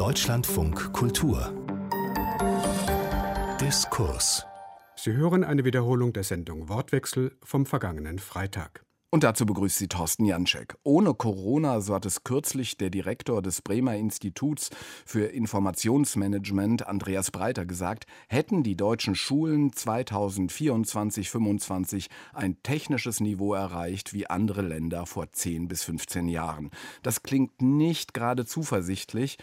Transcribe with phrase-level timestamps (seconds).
[0.00, 1.52] Deutschlandfunk Kultur
[3.60, 4.46] Diskurs
[4.96, 8.82] Sie hören eine Wiederholung der Sendung Wortwechsel vom vergangenen Freitag.
[9.10, 10.78] Und dazu begrüßt sie Thorsten Janczek.
[10.84, 14.70] Ohne Corona, so hat es kürzlich der Direktor des Bremer Instituts
[15.04, 24.30] für Informationsmanagement, Andreas Breiter, gesagt, hätten die deutschen Schulen 2024-25 ein technisches Niveau erreicht wie
[24.30, 26.70] andere Länder vor 10 bis 15 Jahren.
[27.02, 29.36] Das klingt nicht gerade zuversichtlich.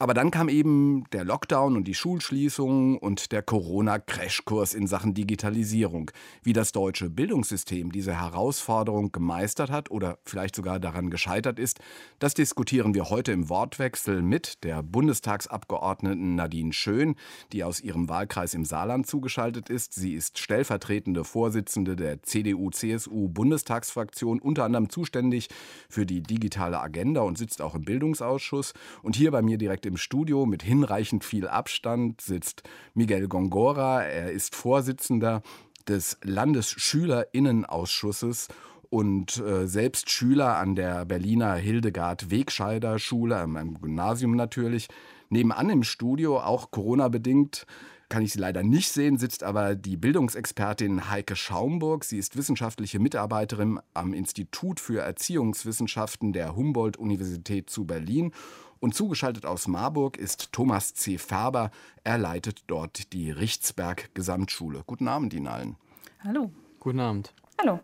[0.00, 6.10] Aber dann kam eben der Lockdown und die Schulschließungen und der Corona-Crashkurs in Sachen Digitalisierung.
[6.42, 11.80] Wie das deutsche Bildungssystem diese Herausforderung gemeistert hat oder vielleicht sogar daran gescheitert ist,
[12.18, 17.14] das diskutieren wir heute im Wortwechsel mit der Bundestagsabgeordneten Nadine Schön,
[17.52, 19.92] die aus ihrem Wahlkreis im Saarland zugeschaltet ist.
[19.92, 25.48] Sie ist stellvertretende Vorsitzende der CDU-CSU-Bundestagsfraktion, unter anderem zuständig
[25.90, 28.72] für die digitale Agenda und sitzt auch im Bildungsausschuss.
[29.02, 32.62] Und hier bei mir direkt im Studio mit hinreichend viel Abstand sitzt
[32.94, 34.04] Miguel Gongora.
[34.04, 35.42] Er ist Vorsitzender
[35.88, 38.46] des Landesschülerinnenausschusses
[38.88, 44.86] und äh, selbst Schüler an der Berliner Hildegard Wegscheider Schule, einem Gymnasium natürlich.
[45.28, 47.66] Nebenan im Studio, auch Corona-bedingt,
[48.08, 52.04] kann ich sie leider nicht sehen, sitzt aber die Bildungsexpertin Heike Schaumburg.
[52.04, 58.32] Sie ist wissenschaftliche Mitarbeiterin am Institut für Erziehungswissenschaften der Humboldt-Universität zu Berlin
[58.80, 61.18] und zugeschaltet aus Marburg ist Thomas C.
[61.18, 61.70] Färber.
[62.02, 64.82] Er leitet dort die Richtsberg Gesamtschule.
[64.86, 65.76] Guten Abend Ihnen allen.
[66.24, 66.50] Hallo.
[66.80, 67.34] Guten Abend.
[67.60, 67.80] Hallo.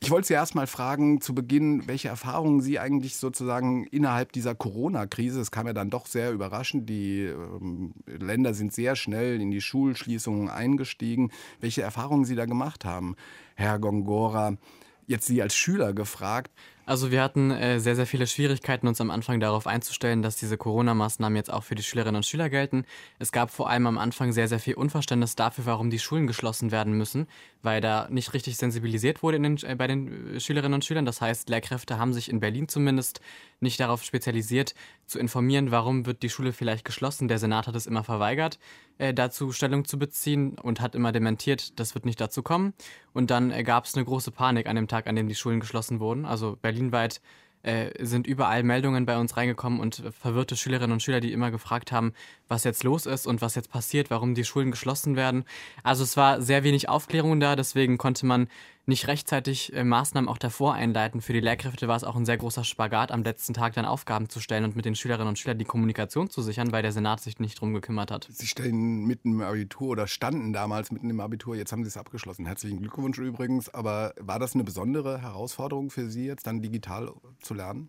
[0.00, 4.54] Ich wollte Sie erst mal fragen, zu Beginn, welche Erfahrungen Sie eigentlich sozusagen innerhalb dieser
[4.54, 9.50] Corona-Krise, es kam ja dann doch sehr überraschend, die ähm, Länder sind sehr schnell in
[9.50, 13.16] die Schulschließungen eingestiegen, welche Erfahrungen Sie da gemacht haben.
[13.54, 14.58] Herr Gongora,
[15.06, 16.52] jetzt Sie als Schüler gefragt,
[16.86, 20.56] also wir hatten äh, sehr, sehr viele Schwierigkeiten, uns am Anfang darauf einzustellen, dass diese
[20.56, 22.84] Corona-Maßnahmen jetzt auch für die Schülerinnen und Schüler gelten.
[23.18, 26.70] Es gab vor allem am Anfang sehr, sehr viel Unverständnis dafür, warum die Schulen geschlossen
[26.72, 27.26] werden müssen,
[27.62, 31.06] weil da nicht richtig sensibilisiert wurde den, äh, bei den Schülerinnen und Schülern.
[31.06, 33.20] Das heißt, Lehrkräfte haben sich in Berlin zumindest
[33.60, 34.74] nicht darauf spezialisiert,
[35.06, 37.28] zu informieren, warum wird die Schule vielleicht geschlossen.
[37.28, 38.58] Der Senat hat es immer verweigert,
[38.98, 42.74] äh, dazu Stellung zu beziehen und hat immer dementiert, das wird nicht dazu kommen.
[43.12, 45.60] Und dann äh, gab es eine große Panik an dem Tag, an dem die Schulen
[45.60, 46.24] geschlossen wurden.
[46.24, 47.20] Also Berlin berlinweit
[47.62, 51.92] äh, sind überall Meldungen bei uns reingekommen und verwirrte Schülerinnen und Schüler, die immer gefragt
[51.92, 52.12] haben,
[52.46, 55.44] was jetzt los ist und was jetzt passiert, warum die Schulen geschlossen werden.
[55.82, 58.48] Also es war sehr wenig Aufklärung da, deswegen konnte man
[58.86, 61.20] nicht rechtzeitig äh, Maßnahmen auch davor einleiten.
[61.20, 64.28] Für die Lehrkräfte war es auch ein sehr großer Spagat, am letzten Tag dann Aufgaben
[64.28, 67.20] zu stellen und mit den Schülerinnen und Schülern die Kommunikation zu sichern, weil der Senat
[67.20, 68.28] sich nicht drum gekümmert hat.
[68.30, 71.96] Sie stellen mitten im Abitur oder standen damals mitten im Abitur, jetzt haben Sie es
[71.96, 72.46] abgeschlossen.
[72.46, 73.72] Herzlichen Glückwunsch übrigens.
[73.72, 77.88] Aber war das eine besondere Herausforderung für Sie jetzt dann digital zu lernen?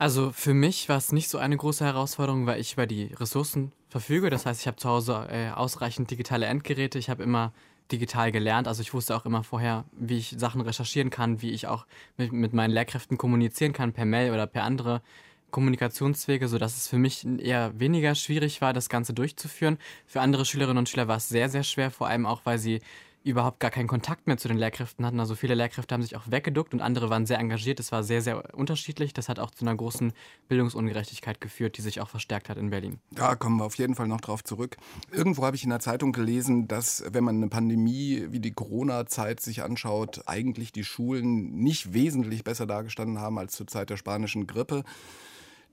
[0.00, 3.72] Also für mich war es nicht so eine große Herausforderung, weil ich über die Ressourcen
[3.88, 4.30] verfüge.
[4.30, 6.98] Das heißt, ich habe zu Hause äh, ausreichend digitale Endgeräte.
[6.98, 7.52] Ich habe immer
[7.92, 8.68] digital gelernt.
[8.68, 11.86] Also ich wusste auch immer vorher, wie ich Sachen recherchieren kann, wie ich auch
[12.16, 15.02] mit, mit meinen Lehrkräften kommunizieren kann, per Mail oder per andere
[15.50, 19.78] Kommunikationswege, sodass es für mich eher weniger schwierig war, das Ganze durchzuführen.
[20.06, 22.80] Für andere Schülerinnen und Schüler war es sehr, sehr schwer, vor allem auch, weil sie
[23.22, 25.20] überhaupt gar keinen Kontakt mehr zu den Lehrkräften hatten.
[25.20, 27.78] Also viele Lehrkräfte haben sich auch weggeduckt und andere waren sehr engagiert.
[27.78, 29.12] Das war sehr, sehr unterschiedlich.
[29.12, 30.12] Das hat auch zu einer großen
[30.48, 32.98] Bildungsungerechtigkeit geführt, die sich auch verstärkt hat in Berlin.
[33.10, 34.76] Da kommen wir auf jeden Fall noch drauf zurück.
[35.12, 39.40] Irgendwo habe ich in der Zeitung gelesen, dass wenn man eine Pandemie wie die Corona-Zeit
[39.40, 44.46] sich anschaut, eigentlich die Schulen nicht wesentlich besser dargestanden haben als zur Zeit der spanischen
[44.46, 44.82] Grippe.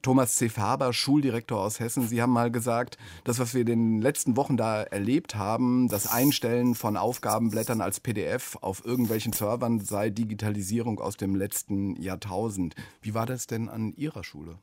[0.01, 0.49] Thomas C.
[0.49, 2.07] Faber, Schuldirektor aus Hessen.
[2.07, 6.07] Sie haben mal gesagt, das, was wir in den letzten Wochen da erlebt haben, das
[6.07, 12.75] Einstellen von Aufgabenblättern als PDF auf irgendwelchen Servern sei Digitalisierung aus dem letzten Jahrtausend.
[13.01, 14.59] Wie war das denn an Ihrer Schule?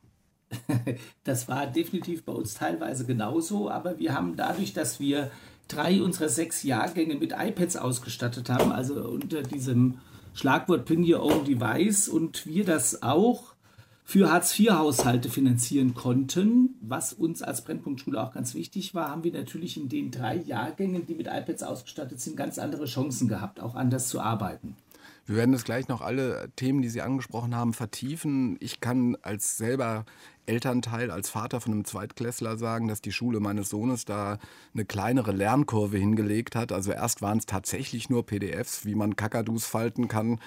[1.23, 5.31] Das war definitiv bei uns teilweise genauso, aber wir haben dadurch, dass wir
[5.67, 9.99] drei unserer sechs Jahrgänge mit iPads ausgestattet haben, also unter diesem
[10.33, 13.54] Schlagwort Bring Your Own Device und wir das auch
[14.07, 19.77] für Hartz-IV-Haushalte finanzieren konnten, was uns als Brennpunktschule auch ganz wichtig war, haben wir natürlich
[19.77, 24.07] in den drei Jahrgängen, die mit iPads ausgestattet sind, ganz andere Chancen gehabt, auch anders
[24.07, 24.75] zu arbeiten.
[25.25, 28.57] Wir werden das gleich noch alle Themen, die Sie angesprochen haben, vertiefen.
[28.59, 30.05] Ich kann als selber
[30.47, 34.37] Elternteil, als Vater von einem Zweitklässler sagen, dass die Schule meines Sohnes da
[34.73, 36.71] eine kleinere Lernkurve hingelegt hat.
[36.71, 40.39] Also erst waren es tatsächlich nur PDFs, wie man Kakadus falten kann,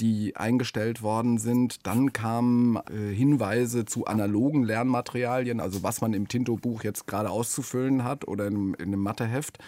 [0.00, 1.86] die eingestellt worden sind.
[1.86, 8.04] Dann kamen äh, Hinweise zu analogen Lernmaterialien, also was man im Tinto-Buch jetzt gerade auszufüllen
[8.04, 9.58] hat oder in, in einem Matheheft.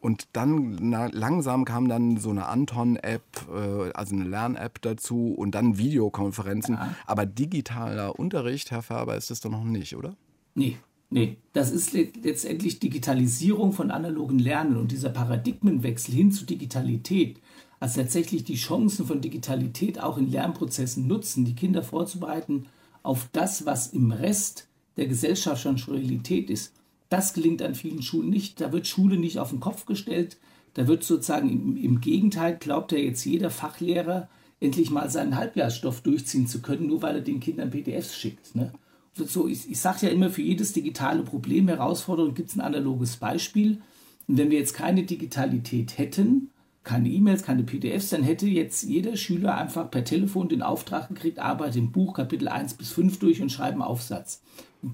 [0.00, 5.54] Und dann na, langsam kam dann so eine Anton-App, äh, also eine Lern-App dazu und
[5.54, 6.74] dann Videokonferenzen.
[6.74, 6.94] Ja.
[7.06, 10.16] Aber digitaler Unterricht, Herr Färber, ist das doch noch nicht, oder?
[10.54, 10.76] Nee,
[11.10, 11.38] nee.
[11.52, 17.40] Das ist letztendlich Digitalisierung von analogen Lernen und dieser Paradigmenwechsel hin zu Digitalität.
[17.80, 22.66] Also tatsächlich die Chancen von Digitalität auch in Lernprozessen nutzen, die Kinder vorzubereiten
[23.02, 26.72] auf das, was im Rest der Gesellschaft schon Realität ist.
[27.08, 28.60] Das gelingt an vielen Schulen nicht.
[28.60, 30.38] Da wird Schule nicht auf den Kopf gestellt.
[30.74, 34.28] Da wird sozusagen im, im Gegenteil, glaubt ja jetzt jeder Fachlehrer,
[34.60, 38.54] endlich mal seinen Halbjahrsstoff durchziehen zu können, nur weil er den Kindern PDFs schickt.
[38.54, 38.72] Ne?
[39.14, 43.16] So, ich, ich sage ja immer, für jedes digitale Problem, Herausforderung gibt es ein analoges
[43.16, 43.80] Beispiel.
[44.28, 46.50] Und wenn wir jetzt keine Digitalität hätten,
[46.84, 51.38] keine E-Mails, keine PDFs, dann hätte jetzt jeder Schüler einfach per Telefon den Auftrag gekriegt,
[51.38, 54.42] arbeite im Buch Kapitel 1 bis 5 durch und schreibe einen Aufsatz.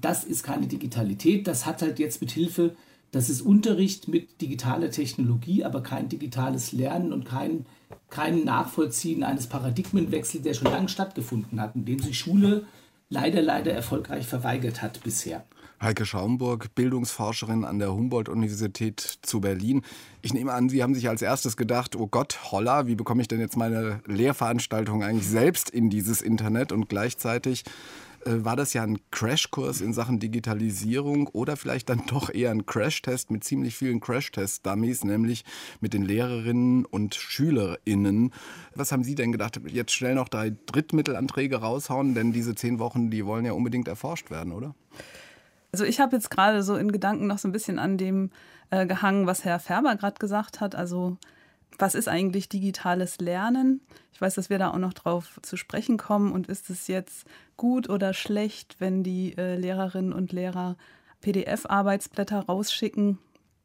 [0.01, 2.75] Das ist keine Digitalität, das hat halt jetzt mit Hilfe,
[3.11, 7.65] das ist Unterricht mit digitaler Technologie, aber kein digitales Lernen und kein,
[8.09, 12.65] kein Nachvollziehen eines Paradigmenwechsels, der schon lange stattgefunden hat, in dem sich Schule
[13.09, 15.45] leider, leider erfolgreich verweigert hat bisher.
[15.83, 19.81] Heike Schaumburg, Bildungsforscherin an der Humboldt-Universität zu Berlin.
[20.21, 23.27] Ich nehme an, Sie haben sich als erstes gedacht, oh Gott, holla, wie bekomme ich
[23.27, 26.71] denn jetzt meine Lehrveranstaltung eigentlich selbst in dieses Internet?
[26.71, 27.63] Und gleichzeitig
[28.25, 33.31] war das ja ein Crashkurs in Sachen Digitalisierung oder vielleicht dann doch eher ein Crashtest
[33.31, 35.43] mit ziemlich vielen Crashtest-Dummies, nämlich
[35.81, 38.31] mit den Lehrerinnen und SchülerInnen.
[38.75, 39.59] Was haben Sie denn gedacht?
[39.67, 44.31] Jetzt schnell noch drei Drittmittelanträge raushauen, denn diese zehn Wochen, die wollen ja unbedingt erforscht
[44.31, 44.75] werden, oder?
[45.71, 48.29] Also ich habe jetzt gerade so in Gedanken noch so ein bisschen an dem
[48.69, 50.75] äh, gehangen, was Herr Färber gerade gesagt hat.
[50.75, 51.17] Also
[51.77, 53.81] was ist eigentlich digitales Lernen?
[54.11, 56.31] Ich weiß, dass wir da auch noch drauf zu sprechen kommen.
[56.31, 57.25] Und ist es jetzt
[57.57, 60.77] gut oder schlecht, wenn die äh, Lehrerinnen und Lehrer
[61.21, 63.17] PDF-Arbeitsblätter rausschicken?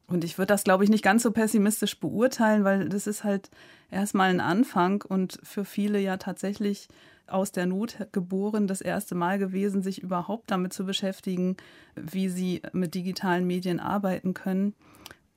[0.07, 3.51] Und ich würde das, glaube ich, nicht ganz so pessimistisch beurteilen, weil das ist halt
[3.91, 6.87] erstmal ein Anfang und für viele ja tatsächlich
[7.27, 11.57] aus der Not geboren, das erste Mal gewesen, sich überhaupt damit zu beschäftigen,
[11.95, 14.73] wie sie mit digitalen Medien arbeiten können.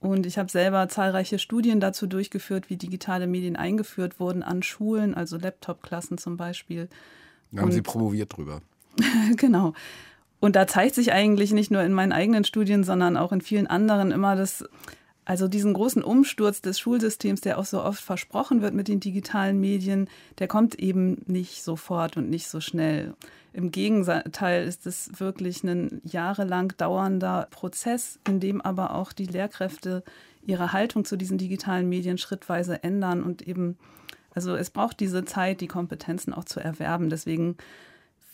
[0.02, 5.14] Und ich habe selber zahlreiche Studien dazu durchgeführt, wie digitale Medien eingeführt wurden an Schulen,
[5.14, 6.88] also Laptop-Klassen zum Beispiel.
[7.52, 8.62] Da haben Und, Sie promoviert drüber.
[9.36, 9.74] genau.
[10.40, 13.68] Und da zeigt sich eigentlich nicht nur in meinen eigenen Studien, sondern auch in vielen
[13.68, 14.64] anderen immer, dass
[15.24, 19.60] also diesen großen Umsturz des Schulsystems, der auch so oft versprochen wird mit den digitalen
[19.60, 20.08] Medien,
[20.40, 23.14] der kommt eben nicht sofort und nicht so schnell.
[23.52, 30.02] Im Gegenteil ist es wirklich ein jahrelang dauernder Prozess, in dem aber auch die Lehrkräfte
[30.44, 33.76] ihre Haltung zu diesen digitalen Medien schrittweise ändern und eben,
[34.34, 37.10] also es braucht diese Zeit, die Kompetenzen auch zu erwerben.
[37.10, 37.56] Deswegen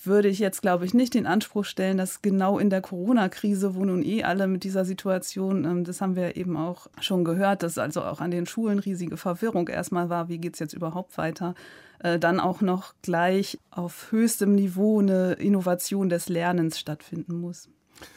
[0.04, 3.84] würde ich jetzt, glaube ich, nicht den Anspruch stellen, dass genau in der Corona-Krise, wo
[3.84, 7.78] nun eh alle mit dieser Situation, ähm, das haben wir eben auch schon gehört, dass
[7.78, 11.54] also auch an den Schulen riesige Verwirrung erstmal war, wie geht es jetzt überhaupt weiter,
[12.00, 17.68] äh, dann auch noch gleich auf höchstem Niveau eine Innovation des Lernens stattfinden muss.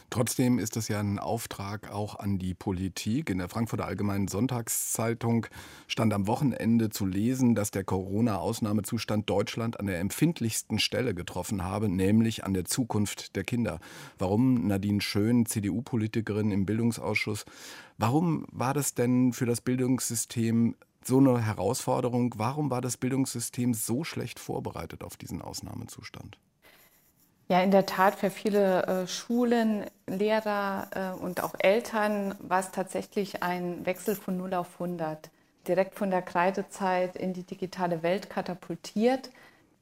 [0.09, 3.29] Trotzdem ist das ja ein Auftrag auch an die Politik.
[3.29, 5.47] In der Frankfurter Allgemeinen Sonntagszeitung
[5.87, 11.87] stand am Wochenende zu lesen, dass der Corona-Ausnahmezustand Deutschland an der empfindlichsten Stelle getroffen habe,
[11.87, 13.79] nämlich an der Zukunft der Kinder.
[14.19, 17.45] Warum Nadine Schön, CDU-Politikerin im Bildungsausschuss,
[17.97, 20.75] warum war das denn für das Bildungssystem
[21.07, 22.33] so eine Herausforderung?
[22.37, 26.37] Warum war das Bildungssystem so schlecht vorbereitet auf diesen Ausnahmezustand?
[27.51, 32.71] Ja, in der Tat für viele äh, Schulen, Lehrer äh, und auch Eltern war es
[32.71, 35.29] tatsächlich ein Wechsel von 0 auf 100.
[35.67, 39.31] Direkt von der Kreidezeit in die digitale Welt katapultiert.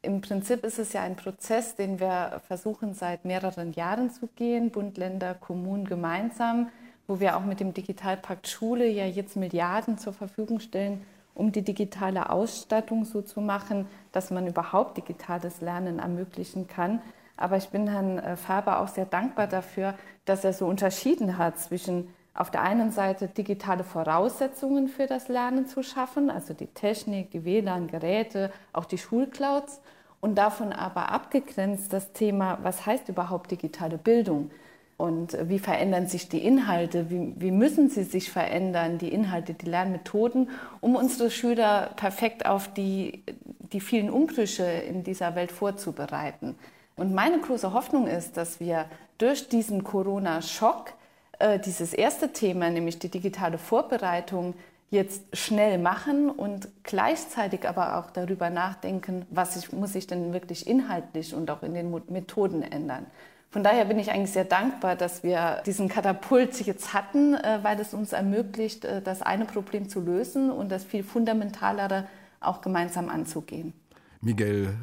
[0.01, 4.71] Im Prinzip ist es ja ein Prozess, den wir versuchen seit mehreren Jahren zu gehen,
[4.71, 6.71] Bund, Länder, Kommunen gemeinsam,
[7.09, 11.63] wo wir auch mit dem Digitalpakt Schule ja jetzt Milliarden zur Verfügung stellen, um die
[11.63, 17.01] digitale Ausstattung so zu machen, dass man überhaupt digitales Lernen ermöglichen kann.
[17.35, 21.57] Aber ich bin Herrn äh, Faber auch sehr dankbar dafür, dass er so unterschieden hat
[21.57, 27.31] zwischen auf der einen Seite digitale Voraussetzungen für das Lernen zu schaffen, also die Technik,
[27.31, 29.81] die WLAN-Geräte, auch die Schulclouds,
[30.21, 34.51] und davon aber abgegrenzt das Thema, was heißt überhaupt digitale Bildung
[34.99, 39.65] und wie verändern sich die Inhalte, wie, wie müssen sie sich verändern, die Inhalte, die
[39.65, 40.49] Lernmethoden,
[40.81, 43.23] um unsere Schüler perfekt auf die,
[43.71, 46.55] die vielen Umbrüche in dieser Welt vorzubereiten.
[46.97, 48.87] Und meine große Hoffnung ist, dass wir
[49.17, 50.91] durch diesen Corona-Schock
[51.39, 54.53] äh, dieses erste Thema, nämlich die digitale Vorbereitung,
[54.91, 60.67] jetzt schnell machen und gleichzeitig aber auch darüber nachdenken, was ich, muss ich denn wirklich
[60.67, 63.05] inhaltlich und auch in den Methoden ändern.
[63.51, 67.79] Von daher bin ich eigentlich sehr dankbar, dass wir diesen Katapult jetzt hatten, äh, weil
[67.79, 72.07] es uns ermöglicht, äh, das eine Problem zu lösen und das viel fundamentalere
[72.41, 73.73] auch gemeinsam anzugehen.
[74.21, 74.77] Miguel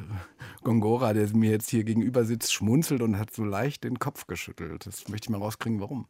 [0.63, 4.85] Gongora, der mir jetzt hier gegenüber sitzt, schmunzelt und hat so leicht den Kopf geschüttelt.
[4.85, 6.07] Das möchte ich mal rauskriegen, warum.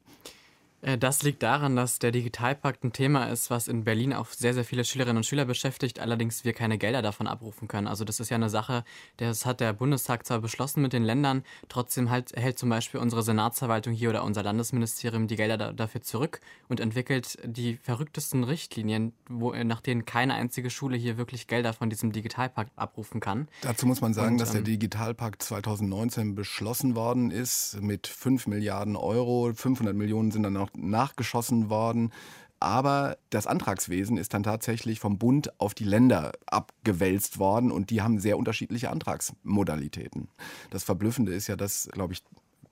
[0.81, 4.53] Äh, das liegt daran, dass der Digitalpakt ein Thema ist, was in Berlin auch sehr,
[4.53, 7.88] sehr viele Schülerinnen und Schüler beschäftigt, allerdings wir keine Gelder davon abrufen können.
[7.88, 8.84] Also das ist ja eine Sache,
[9.17, 13.24] das hat der Bundestag zwar beschlossen mit den Ländern, trotzdem halt, hält zum Beispiel unsere
[13.24, 19.13] Senatsverwaltung hier oder unser Landesministerium die Gelder da, dafür zurück und entwickelt die verrücktesten Richtlinien,
[19.29, 23.48] wo, nach denen keine einzige Schule hier wirklich Gelder von diesem Digitalpakt abrufen kann.
[23.62, 28.48] Dazu muss man sagen, und, dass der ähm, Digitalpakt 2019 beschlossen worden ist mit 5
[28.48, 29.51] Milliarden Euro.
[29.53, 32.12] 500 Millionen sind dann noch noch nachgeschossen worden.
[32.59, 38.01] Aber das Antragswesen ist dann tatsächlich vom Bund auf die Länder abgewälzt worden und die
[38.01, 40.29] haben sehr unterschiedliche Antragsmodalitäten.
[40.71, 42.24] Das Verblüffende ist ja, dass, glaube ich,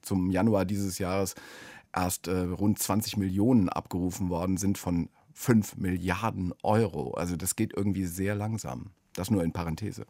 [0.01, 1.35] zum Januar dieses Jahres
[1.93, 7.13] erst äh, rund 20 Millionen abgerufen worden sind von 5 Milliarden Euro.
[7.13, 8.91] Also das geht irgendwie sehr langsam.
[9.13, 10.05] Das nur in Parenthese.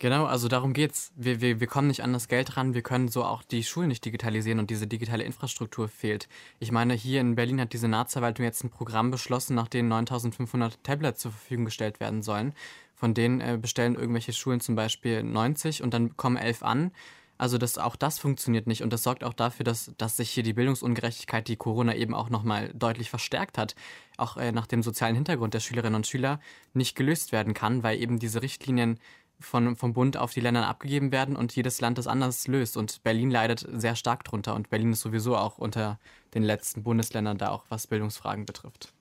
[0.00, 1.12] Genau, also darum geht's.
[1.14, 3.88] Wir, wir, wir kommen nicht an das Geld ran, wir können so auch die Schulen
[3.88, 6.28] nicht digitalisieren und diese digitale Infrastruktur fehlt.
[6.58, 10.82] Ich meine, hier in Berlin hat die Senatsverwaltung jetzt ein Programm beschlossen, nach dem 9500
[10.82, 12.54] Tablets zur Verfügung gestellt werden sollen.
[12.96, 16.90] Von denen äh, bestellen irgendwelche Schulen zum Beispiel 90 und dann kommen elf an.
[17.36, 20.44] Also das, auch das funktioniert nicht und das sorgt auch dafür, dass, dass sich hier
[20.44, 23.74] die Bildungsungerechtigkeit, die Corona eben auch nochmal deutlich verstärkt hat,
[24.16, 26.38] auch äh, nach dem sozialen Hintergrund der Schülerinnen und Schüler
[26.74, 29.00] nicht gelöst werden kann, weil eben diese Richtlinien
[29.40, 32.76] von, vom Bund auf die Länder abgegeben werden und jedes Land das anders löst.
[32.76, 34.54] Und Berlin leidet sehr stark drunter.
[34.54, 35.98] Und Berlin ist sowieso auch unter
[36.34, 38.92] den letzten Bundesländern da auch, was Bildungsfragen betrifft.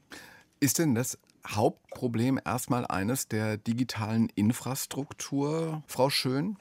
[0.59, 6.57] Ist denn das Hauptproblem erstmal eines der digitalen Infrastruktur, Frau Schön?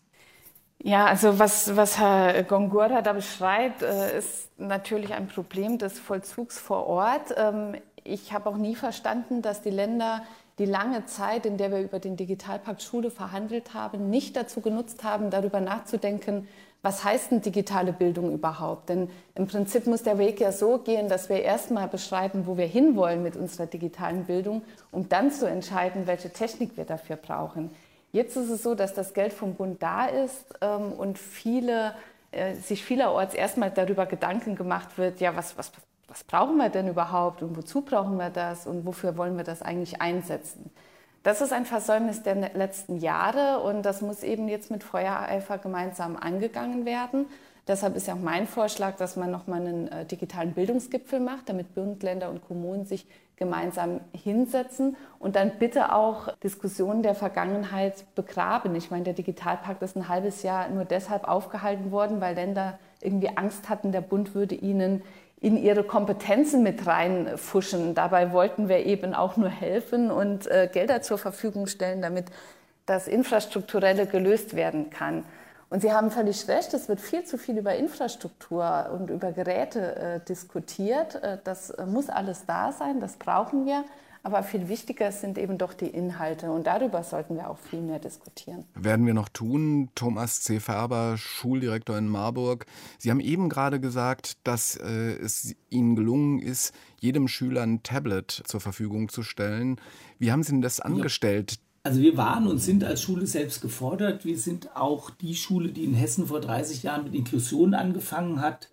[0.85, 6.59] Ja, also was, was Herr Gongora da beschreibt, äh, ist natürlich ein Problem des Vollzugs
[6.59, 7.33] vor Ort.
[7.37, 10.25] Ähm, ich habe auch nie verstanden, dass die Länder
[10.59, 15.05] die lange Zeit, in der wir über den Digitalpakt Schule verhandelt haben, nicht dazu genutzt
[15.05, 16.47] haben, darüber nachzudenken,
[16.83, 18.89] was heißt denn digitale Bildung überhaupt?
[18.89, 22.67] Denn im Prinzip muss der Weg ja so gehen, dass wir erstmal beschreiben, wo wir
[22.67, 27.71] hinwollen mit unserer digitalen Bildung, um dann zu entscheiden, welche Technik wir dafür brauchen.
[28.11, 31.95] Jetzt ist es so, dass das Geld vom Bund da ist ähm, und viele,
[32.33, 35.71] äh, sich vielerorts erstmal darüber Gedanken gemacht wird, ja, was, was
[36.13, 39.63] was brauchen wir denn überhaupt und wozu brauchen wir das und wofür wollen wir das
[39.63, 40.71] eigentlich einsetzen.
[41.23, 46.17] Das ist ein Versäumnis der letzten Jahre und das muss eben jetzt mit Feuereifer gemeinsam
[46.17, 47.25] angegangen werden.
[47.67, 51.75] Deshalb ist ja auch mein Vorschlag, dass man nochmal einen äh, digitalen Bildungsgipfel macht, damit
[51.75, 58.75] Bund, Länder und Kommunen sich gemeinsam hinsetzen und dann bitte auch Diskussionen der Vergangenheit begraben.
[58.75, 63.37] Ich meine, der Digitalpakt ist ein halbes Jahr nur deshalb aufgehalten worden, weil Länder irgendwie
[63.37, 65.03] Angst hatten, der Bund würde ihnen
[65.43, 67.95] in ihre Kompetenzen mit reinfuschen.
[67.95, 72.27] Dabei wollten wir eben auch nur helfen und äh, Gelder zur Verfügung stellen, damit
[72.87, 75.25] das Infrastrukturelle gelöst werden kann.
[75.69, 79.97] Und Sie haben völlig recht, es wird viel zu viel über Infrastruktur und über Geräte
[79.97, 81.17] äh, diskutiert.
[81.17, 83.85] Äh, das äh, muss alles da sein, das brauchen wir.
[84.25, 87.99] Aber viel wichtiger sind eben doch die Inhalte und darüber sollten wir auch viel mehr
[87.99, 88.65] diskutieren.
[88.75, 89.89] Werden wir noch tun.
[89.97, 90.61] Thomas C.
[90.61, 92.67] Färber, Schuldirektor in Marburg.
[92.99, 98.43] Sie haben eben gerade gesagt, dass äh, es Ihnen gelungen ist, jedem Schüler ein Tablet
[98.47, 99.81] zur Verfügung zu stellen.
[100.21, 101.59] Wie haben Sie denn das angestellt?
[101.83, 104.25] Also wir waren und sind als Schule selbst gefordert.
[104.25, 108.69] Wir sind auch die Schule, die in Hessen vor 30 Jahren mit Inklusion angefangen hat.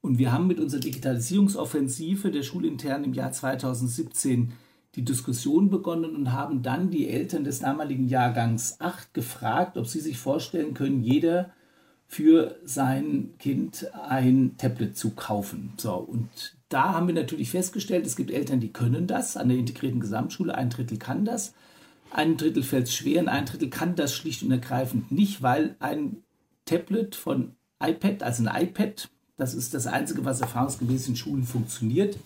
[0.00, 4.52] Und wir haben mit unserer Digitalisierungsoffensive der Schulintern im Jahr 2017
[4.94, 10.00] die Diskussion begonnen und haben dann die Eltern des damaligen Jahrgangs 8 gefragt, ob sie
[10.00, 11.50] sich vorstellen können, jeder
[12.06, 15.72] für sein Kind ein Tablet zu kaufen.
[15.78, 16.28] So, und
[16.68, 20.54] da haben wir natürlich festgestellt, es gibt Eltern, die können das an der integrierten Gesamtschule,
[20.54, 21.54] ein Drittel kann das,
[22.10, 25.76] ein Drittel fällt es schwer und ein Drittel kann das schlicht und ergreifend nicht, weil
[25.80, 26.18] ein
[26.66, 29.08] Tablet von iPad, also ein iPad,
[29.38, 32.18] das ist das Einzige, was erfahrungsgemäß in Schulen funktioniert,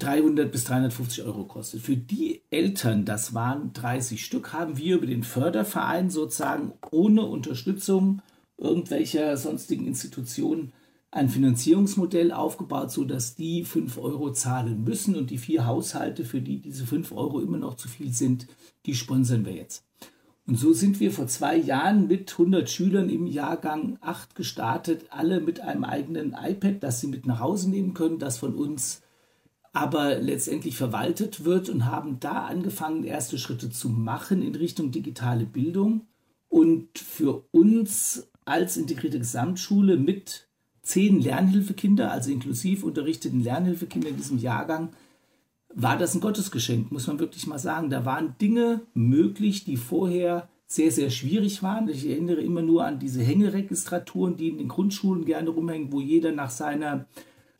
[0.00, 1.82] 300 bis 350 Euro kostet.
[1.82, 8.22] Für die Eltern, das waren 30 Stück, haben wir über den Förderverein sozusagen ohne Unterstützung
[8.58, 10.72] irgendwelcher sonstigen Institutionen
[11.12, 16.60] ein Finanzierungsmodell aufgebaut, sodass die 5 Euro zahlen müssen und die vier Haushalte, für die
[16.60, 18.46] diese 5 Euro immer noch zu viel sind,
[18.86, 19.84] die sponsern wir jetzt.
[20.46, 25.40] Und so sind wir vor zwei Jahren mit 100 Schülern im Jahrgang 8 gestartet, alle
[25.40, 29.02] mit einem eigenen iPad, das sie mit nach Hause nehmen können, das von uns
[29.72, 35.46] aber letztendlich verwaltet wird und haben da angefangen, erste Schritte zu machen in Richtung digitale
[35.46, 36.06] Bildung.
[36.48, 40.48] Und für uns als integrierte Gesamtschule mit
[40.82, 44.90] zehn Lernhilfekinder, also inklusiv unterrichteten Lernhilfekinder in diesem Jahrgang,
[45.72, 47.90] war das ein Gottesgeschenk, muss man wirklich mal sagen.
[47.90, 51.88] Da waren Dinge möglich, die vorher sehr, sehr schwierig waren.
[51.88, 56.32] Ich erinnere immer nur an diese Hängeregistraturen, die in den Grundschulen gerne rumhängen, wo jeder
[56.32, 57.06] nach seiner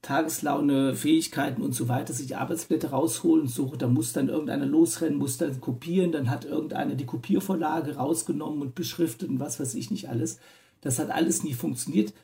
[0.02, 3.82] Tageslaune, Fähigkeiten und so weiter sich Arbeitsblätter rausholen sucht.
[3.82, 8.74] Da muss dann irgendeiner losrennen, muss dann kopieren, dann hat irgendeiner die Kopiervorlage rausgenommen und
[8.74, 10.38] beschriftet und was weiß ich nicht alles.
[10.80, 12.14] Das hat alles nie funktioniert.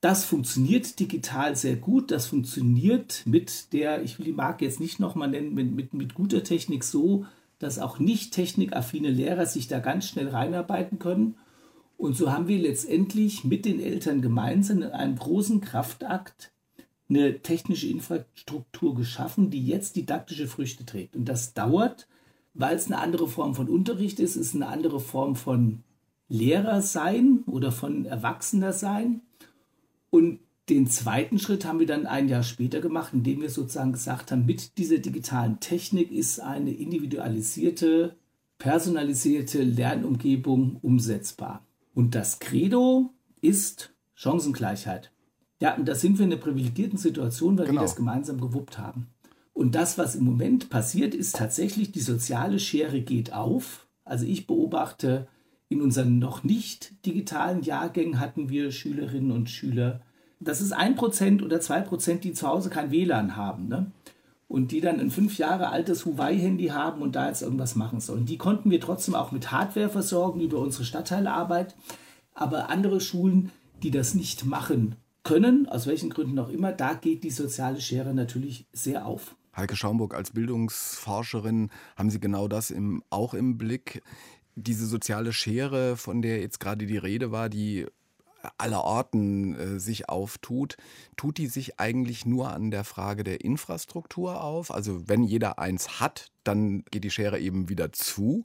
[0.00, 2.10] Das funktioniert digital sehr gut.
[2.10, 6.14] Das funktioniert mit der, ich will die Marke jetzt nicht nochmal nennen, mit, mit, mit
[6.14, 7.24] guter Technik so,
[7.60, 11.36] dass auch nicht technikaffine Lehrer sich da ganz schnell reinarbeiten können.
[11.96, 16.50] Und so haben wir letztendlich mit den Eltern gemeinsam in einem großen Kraftakt
[17.14, 21.16] eine technische Infrastruktur geschaffen, die jetzt didaktische Früchte trägt.
[21.16, 22.08] Und das dauert,
[22.54, 25.82] weil es eine andere Form von Unterricht ist, ist eine andere Form von
[26.28, 29.22] Lehrer sein oder von Erwachsener sein.
[30.10, 34.32] Und den zweiten Schritt haben wir dann ein Jahr später gemacht, indem wir sozusagen gesagt
[34.32, 38.16] haben, mit dieser digitalen Technik ist eine individualisierte,
[38.58, 41.66] personalisierte Lernumgebung umsetzbar.
[41.94, 45.11] Und das Credo ist Chancengleichheit.
[45.62, 47.82] Ja, und da sind wir in einer privilegierten Situation, weil genau.
[47.82, 49.06] wir das gemeinsam gewuppt haben.
[49.52, 53.86] Und das, was im Moment passiert, ist tatsächlich, die soziale Schere geht auf.
[54.04, 55.28] Also ich beobachte,
[55.68, 60.00] in unseren noch nicht digitalen Jahrgängen hatten wir Schülerinnen und Schüler,
[60.40, 63.68] das ist ein Prozent oder zwei Prozent, die zu Hause kein WLAN haben.
[63.68, 63.92] Ne?
[64.48, 68.26] Und die dann ein fünf Jahre altes Huawei-Handy haben und da jetzt irgendwas machen sollen.
[68.26, 71.76] Die konnten wir trotzdem auch mit Hardware versorgen über unsere Stadtteilarbeit.
[72.34, 73.52] Aber andere Schulen,
[73.84, 78.14] die das nicht machen können, aus welchen Gründen auch immer, da geht die soziale Schere
[78.14, 79.36] natürlich sehr auf.
[79.56, 84.02] Heike Schaumburg, als Bildungsforscherin haben Sie genau das im, auch im Blick.
[84.54, 87.86] Diese soziale Schere, von der jetzt gerade die Rede war, die
[88.58, 90.76] aller Orten äh, sich auftut,
[91.16, 94.70] tut die sich eigentlich nur an der Frage der Infrastruktur auf?
[94.70, 98.44] Also wenn jeder eins hat, dann geht die Schere eben wieder zu.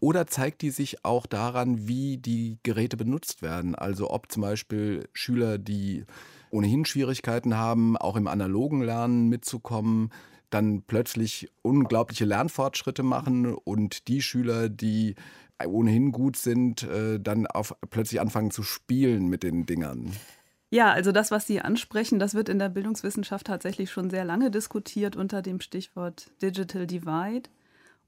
[0.00, 3.74] Oder zeigt die sich auch daran, wie die Geräte benutzt werden?
[3.74, 6.04] Also ob zum Beispiel Schüler, die
[6.50, 10.10] ohnehin Schwierigkeiten haben, auch im analogen Lernen mitzukommen,
[10.50, 15.16] dann plötzlich unglaubliche Lernfortschritte machen und die Schüler, die
[15.64, 20.12] ohnehin gut sind, äh, dann auf, plötzlich anfangen zu spielen mit den Dingern.
[20.70, 24.50] Ja, also das, was Sie ansprechen, das wird in der Bildungswissenschaft tatsächlich schon sehr lange
[24.50, 27.48] diskutiert unter dem Stichwort Digital Divide.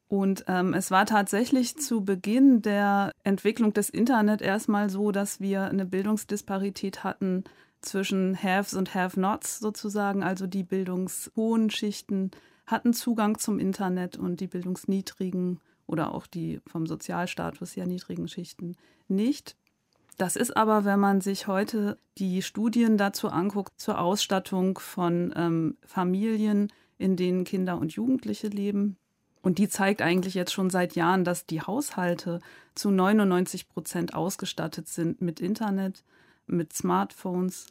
[0.09, 5.65] Und ähm, es war tatsächlich zu Beginn der Entwicklung des Internet erstmal so, dass wir
[5.65, 7.45] eine Bildungsdisparität hatten
[7.81, 10.23] zwischen Haves und Have-Nots sozusagen.
[10.23, 12.31] Also die bildungshohen Schichten
[12.67, 18.77] hatten Zugang zum Internet und die bildungsniedrigen oder auch die vom Sozialstatus sehr niedrigen Schichten
[19.09, 19.57] nicht.
[20.19, 25.77] Das ist aber, wenn man sich heute die Studien dazu anguckt, zur Ausstattung von ähm,
[25.87, 28.97] Familien, in denen Kinder und Jugendliche leben.
[29.43, 32.41] Und die zeigt eigentlich jetzt schon seit Jahren, dass die Haushalte
[32.75, 36.05] zu 99 Prozent ausgestattet sind mit Internet,
[36.47, 37.67] mit Smartphones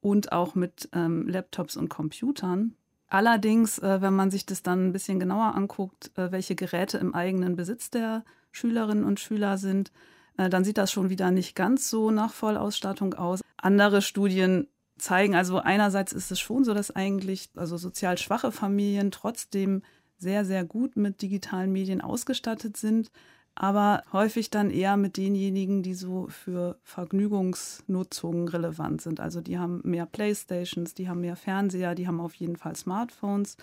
[0.00, 2.74] und auch mit ähm, Laptops und Computern.
[3.10, 7.14] Allerdings, äh, wenn man sich das dann ein bisschen genauer anguckt, äh, welche Geräte im
[7.14, 9.90] eigenen Besitz der Schülerinnen und Schüler sind,
[10.36, 13.40] äh, dann sieht das schon wieder nicht ganz so nach Vollausstattung aus.
[13.56, 19.10] Andere Studien zeigen, also einerseits ist es schon so, dass eigentlich also sozial schwache Familien
[19.10, 19.82] trotzdem
[20.16, 23.10] sehr, sehr gut mit digitalen Medien ausgestattet sind
[23.54, 29.20] aber häufig dann eher mit denjenigen, die so für Vergnügungsnutzungen relevant sind.
[29.20, 33.56] Also die haben mehr Playstations, die haben mehr Fernseher, die haben auf jeden Fall Smartphones.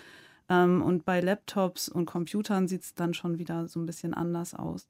[0.48, 4.54] Ähm, und bei Laptops und Computern sieht es dann schon wieder so ein bisschen anders
[4.54, 4.88] aus.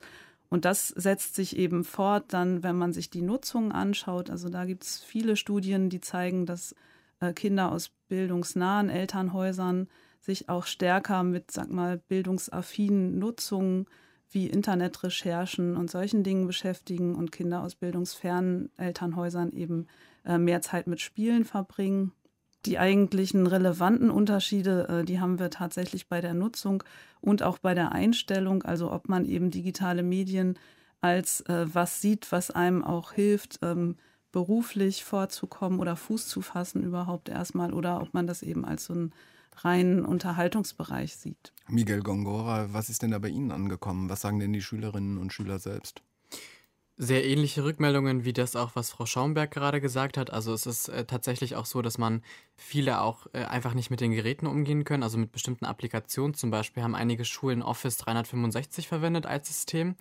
[0.51, 4.31] Und das setzt sich eben fort dann, wenn man sich die Nutzung anschaut.
[4.31, 6.75] Also da gibt es viele Studien, die zeigen, dass
[7.21, 9.89] äh, Kinder aus bildungsnahen Elternhäusern
[10.21, 13.87] sich auch stärker mit, sag mal, bildungsaffinen Nutzungen
[14.31, 19.87] wie Internetrecherchen und solchen Dingen beschäftigen und Kinder aus bildungsfernen Elternhäusern eben
[20.25, 22.13] äh, mehr Zeit mit Spielen verbringen.
[22.67, 26.83] Die eigentlichen relevanten Unterschiede, äh, die haben wir tatsächlich bei der Nutzung
[27.21, 30.59] und auch bei der Einstellung, also ob man eben digitale Medien
[31.01, 33.97] als äh, was sieht, was einem auch hilft, ähm,
[34.33, 38.95] beruflich vorzukommen oder Fuß zu fassen überhaupt erstmal, oder ob man das eben als so
[38.95, 39.13] ein
[39.65, 41.53] reinen Unterhaltungsbereich sieht.
[41.69, 44.09] Miguel Gongora, was ist denn da bei Ihnen angekommen?
[44.09, 46.03] Was sagen denn die Schülerinnen und Schüler selbst?
[47.01, 50.33] Sehr ähnliche Rückmeldungen wie das auch, was Frau Schaumberg gerade gesagt hat.
[50.33, 52.23] Also es ist äh, tatsächlich auch so, dass man
[52.57, 56.35] viele auch äh, einfach nicht mit den Geräten umgehen können, also mit bestimmten Applikationen.
[56.35, 59.95] Zum Beispiel haben einige Schulen Office 365 verwendet als System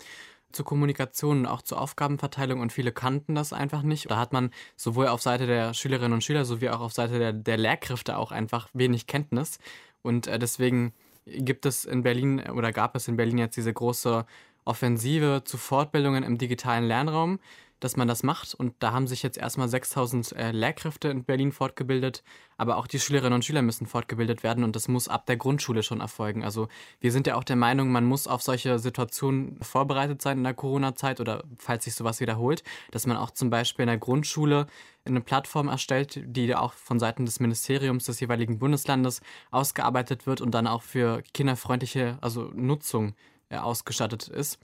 [0.51, 4.09] zur Kommunikation und auch zur Aufgabenverteilung und viele kannten das einfach nicht.
[4.09, 7.33] Da hat man sowohl auf Seite der Schülerinnen und Schüler sowie auch auf Seite der,
[7.33, 9.59] der Lehrkräfte auch einfach wenig Kenntnis.
[10.01, 10.93] Und äh, deswegen
[11.25, 14.25] gibt es in Berlin oder gab es in Berlin jetzt diese große
[14.65, 17.39] Offensive zu Fortbildungen im digitalen Lernraum
[17.79, 18.53] dass man das macht.
[18.55, 22.23] Und da haben sich jetzt erstmal 6000 äh, Lehrkräfte in Berlin fortgebildet.
[22.57, 25.83] Aber auch die Schülerinnen und Schüler müssen fortgebildet werden und das muss ab der Grundschule
[25.83, 26.43] schon erfolgen.
[26.43, 30.43] Also wir sind ja auch der Meinung, man muss auf solche Situationen vorbereitet sein in
[30.43, 34.65] der Corona-Zeit oder falls sich sowas wiederholt, dass man auch zum Beispiel in der Grundschule
[35.05, 40.51] eine Plattform erstellt, die auch von Seiten des Ministeriums des jeweiligen Bundeslandes ausgearbeitet wird und
[40.51, 43.13] dann auch für kinderfreundliche, also Nutzung
[43.49, 44.57] äh, ausgestattet ist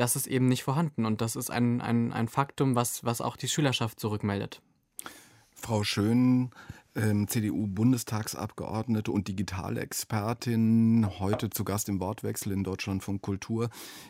[0.00, 1.04] das ist eben nicht vorhanden.
[1.04, 4.62] Und das ist ein, ein, ein Faktum, was, was auch die Schülerschaft zurückmeldet.
[5.52, 6.50] Frau Schön,
[6.96, 13.68] ähm, CDU-Bundestagsabgeordnete und digitale Expertin, heute zu Gast im Wortwechsel in Deutschland von Kultur.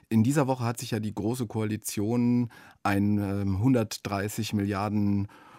[0.09, 2.51] In dieser Woche hat sich ja die Große Koalition
[2.85, 5.50] ein ähm, 130 Milliarden Euro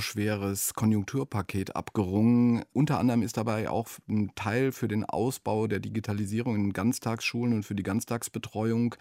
[0.00, 2.64] schweres Konjunkturpaket abgerungen.
[2.72, 7.62] Unter anderem ist dabei auch ein Teil für den Ausbau der Digitalisierung in Ganztagsschulen und
[7.62, 8.94] für die Ganztagsbetreuung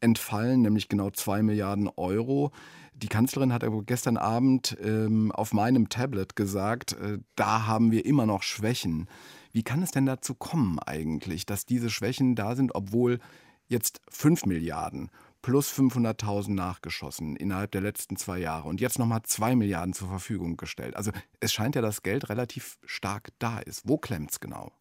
[0.00, 2.52] entfallen, nämlich genau zwei Milliarden Euro.
[2.94, 8.04] Die Kanzlerin hat aber gestern Abend ähm, auf meinem Tablet gesagt, äh, da haben wir
[8.04, 9.08] immer noch Schwächen.
[9.52, 13.20] Wie kann es denn dazu kommen eigentlich, dass diese Schwächen da sind, obwohl
[13.68, 15.10] jetzt fünf Milliarden
[15.42, 20.56] plus 500.000 nachgeschossen innerhalb der letzten zwei Jahre und jetzt nochmal zwei Milliarden zur Verfügung
[20.56, 20.96] gestellt.
[20.96, 23.88] Also es scheint ja, dass Geld relativ stark da ist.
[23.88, 24.72] Wo klemmt es genau?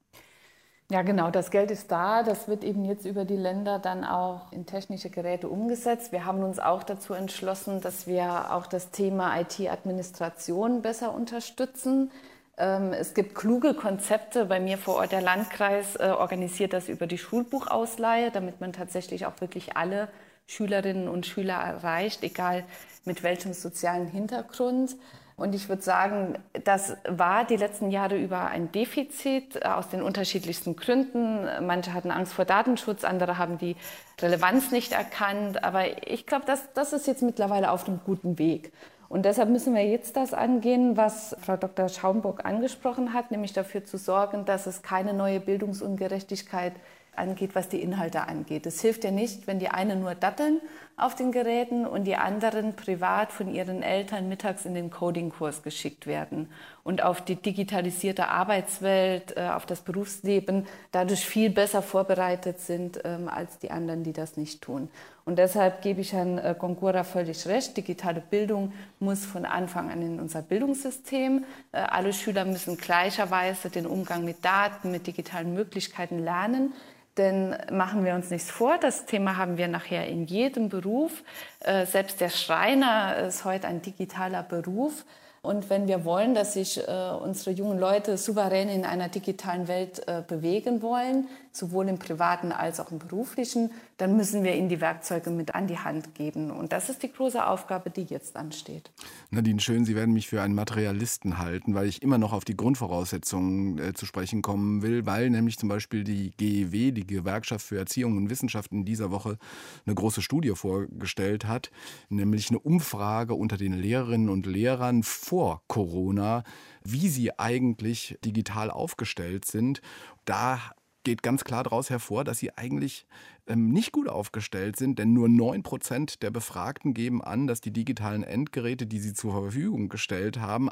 [0.90, 2.24] Ja, genau, das Geld ist da.
[2.24, 6.14] Das wird eben jetzt über die Länder dann auch in technische Geräte umgesetzt.
[6.14, 12.10] Wir haben uns auch dazu entschlossen, dass wir auch das Thema IT-Administration besser unterstützen.
[12.58, 14.46] Ähm, es gibt kluge Konzepte.
[14.46, 19.26] Bei mir vor Ort der Landkreis äh, organisiert das über die Schulbuchausleihe, damit man tatsächlich
[19.26, 20.08] auch wirklich alle
[20.48, 22.64] Schülerinnen und Schüler erreicht, egal
[23.06, 24.96] mit welchem sozialen Hintergrund.
[25.36, 30.02] Und ich würde sagen, das war die letzten Jahre über ein Defizit äh, aus den
[30.02, 31.48] unterschiedlichsten Gründen.
[31.62, 33.76] Manche hatten Angst vor Datenschutz, andere haben die
[34.20, 35.64] Relevanz nicht erkannt.
[35.64, 38.72] Aber ich glaube, das, das ist jetzt mittlerweile auf einem guten Weg.
[39.10, 41.88] Und deshalb müssen wir jetzt das angehen, was Frau Dr.
[41.88, 46.86] Schaumburg angesprochen hat, nämlich dafür zu sorgen, dass es keine neue Bildungsungerechtigkeit gibt
[47.18, 48.66] angeht, was die Inhalte angeht.
[48.66, 50.62] Es hilft ja nicht, wenn die einen nur datteln
[50.98, 56.08] auf den Geräten und die anderen privat von ihren Eltern mittags in den Coding-Kurs geschickt
[56.08, 56.50] werden
[56.84, 63.30] und auf die digitalisierte Arbeitswelt, äh, auf das Berufsleben dadurch viel besser vorbereitet sind ähm,
[63.30, 64.90] als die anderen, die das nicht tun.
[65.24, 67.78] Und deshalb gebe ich Herrn äh, Gongora völlig recht.
[67.78, 71.44] Digitale Bildung muss von Anfang an in unser Bildungssystem.
[71.74, 76.74] Äh, alle Schüler müssen gleicherweise den Umgang mit Daten, mit digitalen Möglichkeiten lernen.
[77.18, 81.24] Denn machen wir uns nichts vor, das Thema haben wir nachher in jedem Beruf.
[81.62, 85.04] Äh, selbst der Schreiner ist heute ein digitaler Beruf.
[85.42, 90.06] Und wenn wir wollen, dass sich äh, unsere jungen Leute souverän in einer digitalen Welt
[90.08, 94.82] äh, bewegen wollen, sowohl im privaten als auch im beruflichen, dann müssen wir ihnen die
[94.82, 96.52] Werkzeuge mit an die Hand geben.
[96.52, 98.92] Und das ist die große Aufgabe, die jetzt ansteht.
[99.32, 102.56] Nadine Schön, Sie werden mich für einen Materialisten halten, weil ich immer noch auf die
[102.56, 107.78] Grundvoraussetzungen äh, zu sprechen kommen will, weil nämlich zum Beispiel die GEW, die Gewerkschaft für
[107.78, 109.38] Erziehung und Wissenschaft, in dieser Woche
[109.86, 111.72] eine große Studie vorgestellt hat,
[112.10, 116.44] nämlich eine Umfrage unter den Lehrerinnen und Lehrern vor Corona,
[116.84, 119.82] wie sie eigentlich digital aufgestellt sind.
[120.26, 120.60] Da
[121.08, 123.06] geht ganz klar daraus hervor, dass sie eigentlich
[123.48, 128.24] ähm, nicht gut aufgestellt sind, denn nur 9% der Befragten geben an, dass die digitalen
[128.24, 130.70] Endgeräte, die sie zur Verfügung gestellt haben,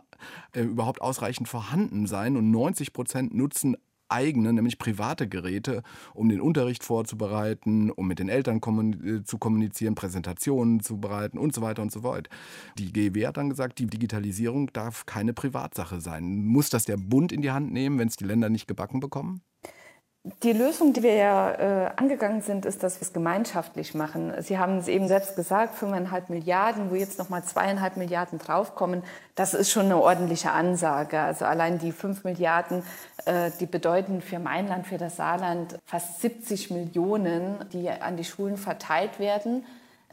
[0.51, 3.77] äh, überhaupt ausreichend vorhanden seien und 90% nutzen
[4.09, 9.37] eigene, nämlich private Geräte, um den Unterricht vorzubereiten, um mit den Eltern kommun äh, zu
[9.37, 12.27] kommunizieren, Präsentationen zu bereiten und so weiter und so fort.
[12.77, 16.43] Die GEW hat dann gesagt, die Digitalisierung darf keine Privatsache sein.
[16.43, 19.41] Muss das der Bund in die Hand nehmen, wenn es die Länder nicht gebacken bekommen?
[20.41, 24.33] Die Lösung, die wir ja äh, angegangen sind, ist, dass wir es gemeinschaftlich machen.
[24.39, 29.03] Sie haben es eben selbst gesagt, 5,5 Milliarden, wo jetzt nochmal zweieinhalb Milliarden draufkommen,
[29.35, 31.19] das ist schon eine ordentliche Ansage.
[31.19, 32.81] Also allein die 5 Milliarden,
[33.25, 38.23] äh, die bedeuten für mein Land, für das Saarland fast 70 Millionen, die an die
[38.23, 39.63] Schulen verteilt werden.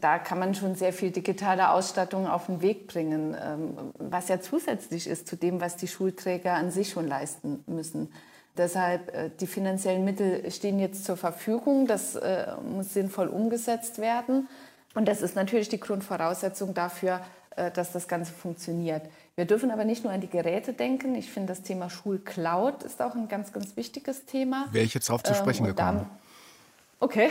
[0.03, 4.43] Da kann man schon sehr viel digitale Ausstattung auf den Weg bringen, ähm, was ja
[4.43, 8.13] zusätzlich ist zu dem, was die Schulträger an sich schon leisten müssen.
[8.57, 11.87] Deshalb, äh, die finanziellen Mittel stehen jetzt zur Verfügung.
[11.87, 14.49] Das äh, muss sinnvoll umgesetzt werden.
[14.95, 17.21] Und das ist natürlich die Grundvoraussetzung dafür,
[17.57, 19.03] äh, dass das Ganze funktioniert.
[19.37, 21.15] Wir dürfen aber nicht nur an die Geräte denken.
[21.15, 24.67] Ich finde, das Thema Schulcloud ist auch ein ganz, ganz wichtiges Thema.
[24.71, 26.11] Wäre ich jetzt darauf zu sprechen ähm, gekommen?
[27.01, 27.31] Okay,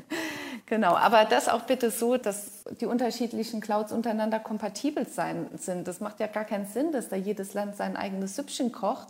[0.66, 0.94] genau.
[0.94, 5.88] Aber das auch bitte so, dass die unterschiedlichen Clouds untereinander kompatibel sein sind.
[5.88, 9.08] Das macht ja gar keinen Sinn, dass da jedes Land sein eigenes Süppchen kocht.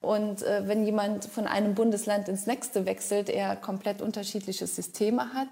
[0.00, 5.48] Und äh, wenn jemand von einem Bundesland ins nächste wechselt, er komplett unterschiedliche Systeme hat.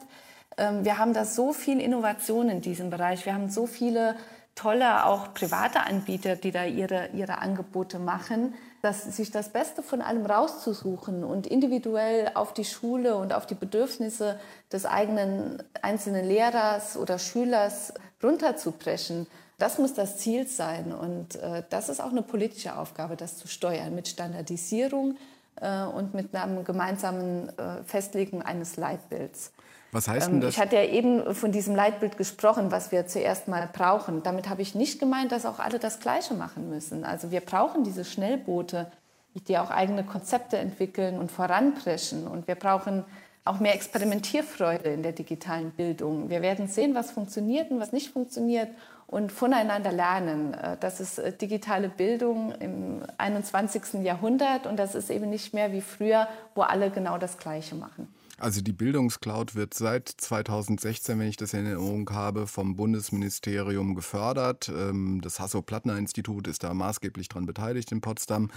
[0.57, 3.27] Ähm, wir haben da so viel Innovation in diesem Bereich.
[3.27, 4.17] Wir haben so viele
[4.57, 10.01] tolle auch private Anbieter, die da ihre, ihre Angebote machen, dass sich das Beste von
[10.01, 14.41] allem rauszusuchen und individuell auf die Schule und auf die Bedürfnisse
[14.73, 19.27] des eigenen einzelnen Lehrers oder Schülers runterzubrechen.
[19.59, 23.49] Das muss das Ziel sein und äh, das ist auch eine politische Aufgabe, das zu
[23.49, 25.17] steuern mit Standardisierung
[25.61, 29.53] äh, und mit einem gemeinsamen äh, Festlegen eines Leitbilds.
[29.93, 30.55] Was heißt denn ähm, das?
[30.55, 34.23] Ich hatte ja eben von diesem Leitbild gesprochen, was wir zuerst mal brauchen.
[34.23, 37.05] Damit habe ich nicht gemeint, dass auch alle das Gleiche machen müssen.
[37.05, 38.91] Also wir brauchen diese Schnellboote,
[39.49, 42.27] die auch eigene Konzepte entwickeln und voranpreschen.
[42.27, 43.05] Und wir brauchen
[43.47, 46.31] auch mehr Experimentierfreude in der digitalen Bildung.
[46.31, 48.69] Wir werden sehen, was funktioniert und was nicht funktioniert
[49.07, 50.55] und voneinander lernen.
[50.55, 54.03] Äh, das ist äh, digitale Bildung im 21.
[54.03, 58.09] Jahrhundert und das ist eben nicht mehr wie früher, wo alle genau das Gleiche machen.
[58.39, 64.69] Also die Bildungscloud wird seit 2016, wenn ich das in Erinnerung habe, vom Bundesministerium gefördert.
[64.69, 68.51] Ähm, das Hasso-Plattner-Institut ist da maßgeblich daran beteiligt in Potsdam.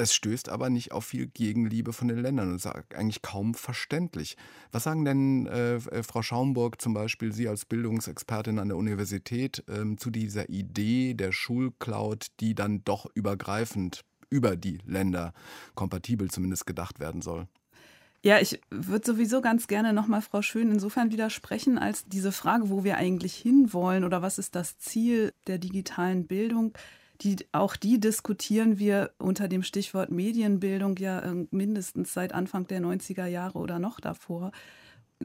[0.00, 4.38] Es stößt aber nicht auf viel Gegenliebe von den Ländern und ist eigentlich kaum verständlich.
[4.72, 9.62] Was sagen denn äh, äh, Frau Schaumburg zum Beispiel, Sie als Bildungsexpertin an der Universität,
[9.68, 15.34] äh, zu dieser Idee der Schulcloud, die dann doch übergreifend über die Länder
[15.74, 17.46] kompatibel zumindest gedacht werden soll?
[18.22, 22.84] Ja, ich würde sowieso ganz gerne nochmal Frau Schön insofern widersprechen, als diese Frage, wo
[22.84, 26.72] wir eigentlich hinwollen oder was ist das Ziel der digitalen Bildung,
[27.22, 32.80] die, auch die diskutieren wir unter dem Stichwort Medienbildung ja äh, mindestens seit Anfang der
[32.80, 34.52] 90er Jahre oder noch davor.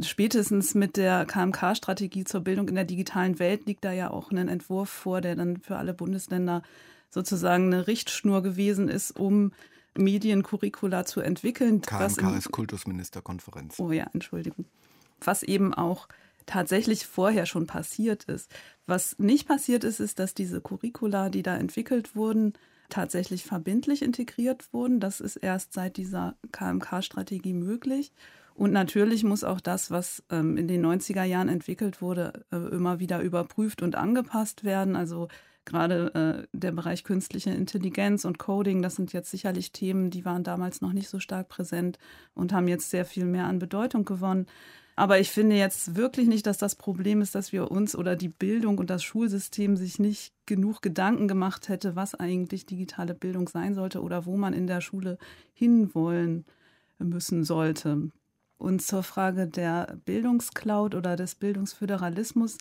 [0.02, 4.50] Spätestens mit der KMK-Strategie zur Bildung in der digitalen Welt liegt da ja auch ein
[4.50, 6.64] Entwurf vor, der dann für alle Bundesländer
[7.10, 9.54] sozusagen eine Richtschnur gewesen ist, um
[9.98, 11.82] Mediencurricula zu entwickeln.
[11.82, 13.80] KMK ist Kultusministerkonferenz.
[13.80, 14.66] Oh ja, Entschuldigung.
[15.22, 16.10] Was eben auch
[16.46, 18.52] tatsächlich vorher schon passiert ist.
[18.86, 22.54] Was nicht passiert ist, ist, dass diese Curricula, die da entwickelt wurden,
[22.90, 25.00] tatsächlich verbindlich integriert wurden.
[25.00, 28.12] Das ist erst seit dieser KMK-Strategie möglich.
[28.54, 33.00] Und natürlich muss auch das, was ähm, in den 90er Jahren entwickelt wurde, äh, immer
[33.00, 34.96] wieder überprüft und angepasst werden.
[34.96, 35.28] Also
[35.66, 40.44] gerade äh, der Bereich künstliche Intelligenz und Coding, das sind jetzt sicherlich Themen, die waren
[40.44, 41.98] damals noch nicht so stark präsent
[42.34, 44.46] und haben jetzt sehr viel mehr an Bedeutung gewonnen.
[44.96, 48.30] Aber ich finde jetzt wirklich nicht, dass das Problem ist, dass wir uns oder die
[48.30, 53.76] Bildung und das Schulsystem sich nicht genug Gedanken gemacht hätte, was eigentlich digitale Bildung sein
[53.76, 55.18] sollte oder wo man in der Schule
[55.54, 56.46] hinwollen
[56.98, 58.10] müssen sollte.
[58.58, 62.58] Und zur Frage der Bildungscloud oder des Bildungsföderalismus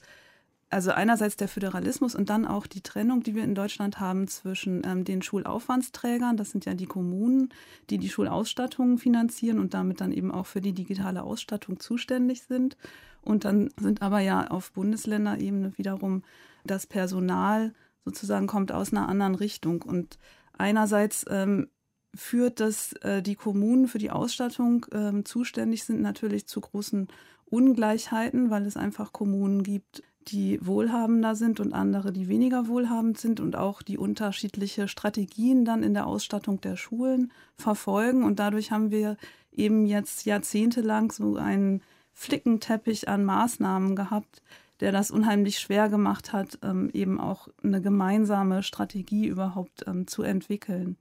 [0.75, 4.83] also einerseits der Föderalismus und dann auch die Trennung, die wir in Deutschland haben zwischen
[4.85, 7.51] ähm, den Schulaufwandsträgern, das sind ja die Kommunen,
[7.91, 12.77] die die Schulausstattung finanzieren und damit dann eben auch für die digitale Ausstattung zuständig sind.
[13.23, 16.25] Und dann sind aber ja auf Bundesländerebene wiederum
[16.65, 17.73] das Personal
[18.05, 19.81] sozusagen kommt aus einer anderen Richtung.
[19.83, 20.19] Und
[20.59, 21.69] einerseits ähm,
[22.17, 27.07] führt das äh, die Kommunen für die Ausstattung ähm, zuständig sind natürlich zu großen
[27.45, 33.41] Ungleichheiten, weil es einfach Kommunen gibt, die wohlhabender sind und andere, die weniger wohlhabend sind
[33.41, 38.25] und auch die unterschiedliche Strategien dann in der Ausstattung der Schulen verfolgen.
[38.25, 39.17] Und dadurch haben wir
[39.53, 41.83] eben jetzt jahrzehntelang so einen
[42.13, 44.43] Flickenteppich an Maßnahmen gehabt,
[44.81, 50.23] der das unheimlich schwer gemacht hat, ähm, eben auch eine gemeinsame Strategie überhaupt ähm, zu
[50.23, 50.97] entwickeln.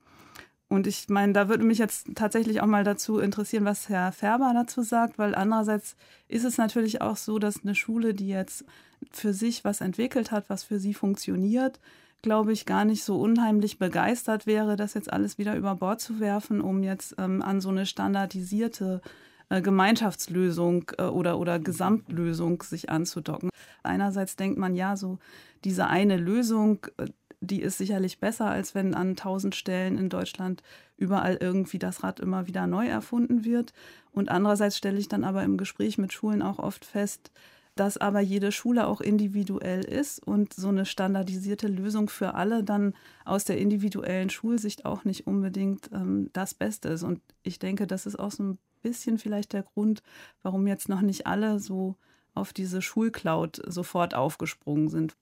[0.74, 4.54] Und ich meine, da würde mich jetzt tatsächlich auch mal dazu interessieren, was Herr Färber
[4.56, 5.96] dazu sagt, weil andererseits
[6.28, 8.66] ist es natürlich auch so, dass eine Schule, die jetzt
[9.12, 11.80] für sich was entwickelt hat, was für sie funktioniert,
[12.24, 16.20] glaube ich, gar nicht so unheimlich begeistert wäre, das jetzt alles wieder über Bord zu
[16.20, 19.02] werfen, um jetzt ähm, an so eine standardisierte
[19.50, 23.52] äh, Gemeinschaftslösung äh, oder, oder Gesamtlösung sich anzudocken.
[23.84, 25.20] Einerseits denkt man ja, so
[25.64, 27.06] diese eine Lösung, äh,
[27.44, 30.64] die ist sicherlich besser, als wenn an tausend Stellen in Deutschland
[30.98, 33.74] überall irgendwie das Rad immer wieder neu erfunden wird.
[34.12, 37.32] Und andererseits stelle ich dann aber im Gespräch mit Schulen auch oft fest,
[37.76, 42.94] dass aber jede Schule auch individuell ist und so eine standardisierte Lösung für alle dann
[43.26, 47.04] aus der individuellen Schulsicht auch nicht unbedingt ähm, das Beste ist.
[47.04, 50.04] Und ich denke, das ist auch so ein bisschen vielleicht der Grund,
[50.44, 51.96] warum jetzt noch nicht alle so
[52.36, 55.16] auf diese Schulcloud sofort aufgesprungen sind.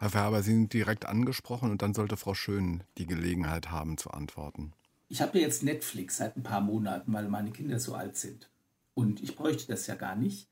[0.00, 4.12] Herr Färber, Sie sind direkt angesprochen und dann sollte Frau Schön die Gelegenheit haben zu
[4.12, 4.72] antworten.
[5.08, 8.48] Ich habe ja jetzt Netflix seit ein paar Monaten, weil meine Kinder so alt sind.
[8.94, 10.46] Und ich bräuchte das ja gar nicht.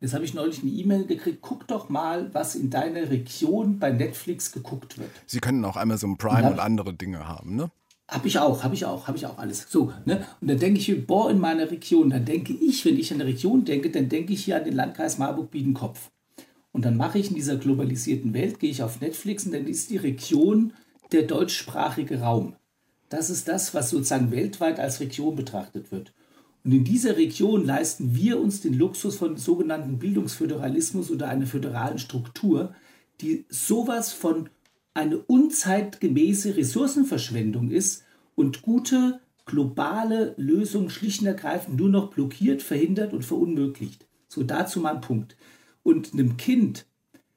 [0.00, 3.90] Jetzt habe ich neulich eine E-Mail gekriegt, guck doch mal, was in deiner Region bei
[3.90, 5.10] Netflix geguckt wird.
[5.26, 7.70] Sie können auch Amazon Prime und, und andere Dinge haben, ne?
[8.06, 9.66] Habe ich auch, habe ich auch, habe ich auch alles.
[9.70, 10.26] So, ne?
[10.42, 13.30] Und dann denke ich, boah, in meiner Region, dann denke ich, wenn ich an eine
[13.30, 16.10] Region denke, dann denke ich hier an den Landkreis Marburg-Biedenkopf.
[16.72, 19.90] Und dann mache ich in dieser globalisierten Welt, gehe ich auf Netflix und dann ist
[19.90, 20.72] die Region
[21.12, 22.54] der deutschsprachige Raum.
[23.08, 26.12] Das ist das, was sozusagen weltweit als Region betrachtet wird.
[26.62, 31.98] Und in dieser Region leisten wir uns den Luxus von sogenannten Bildungsföderalismus oder einer föderalen
[31.98, 32.74] Struktur,
[33.20, 34.48] die sowas von
[34.94, 38.04] eine unzeitgemäße Ressourcenverschwendung ist
[38.34, 44.06] und gute globale Lösungen schlicht und ergreifend nur noch blockiert, verhindert und verunmöglicht.
[44.28, 45.36] So dazu mein Punkt.
[45.82, 46.86] Und einem Kind,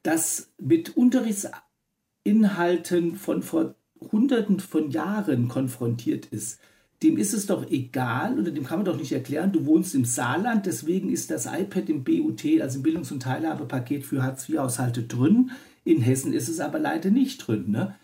[0.04, 3.76] das mit Unterrichtsinhalten von vor
[4.12, 6.60] Hunderten von Jahren konfrontiert ist,
[7.04, 10.06] dem ist es doch egal oder dem kann man doch nicht erklären, du wohnst im
[10.06, 15.52] Saarland, deswegen ist das iPad im BUT, also im Bildungs- und Teilhabepaket für Hartz-IV-Haushalte drin.
[15.84, 17.72] In Hessen ist es aber leider nicht drin.
[17.72, 17.96] Ne?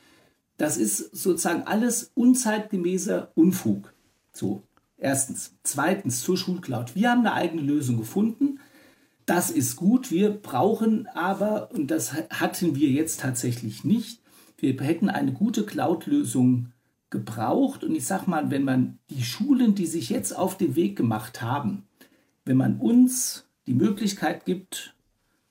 [0.57, 3.93] Das ist sozusagen alles unzeitgemäßer Unfug.
[4.33, 4.63] So,
[4.97, 5.55] erstens.
[5.63, 6.95] Zweitens zur Schulcloud.
[6.95, 8.59] Wir haben eine eigene Lösung gefunden.
[9.29, 10.09] Das ist gut.
[10.09, 14.23] Wir brauchen aber, und das hatten wir jetzt tatsächlich nicht,
[14.57, 16.71] wir hätten eine gute Cloud-Lösung
[17.11, 17.83] gebraucht.
[17.83, 21.43] Und ich sage mal, wenn man die Schulen, die sich jetzt auf den Weg gemacht
[21.43, 21.83] haben,
[22.43, 24.95] wenn man uns die Möglichkeit gibt,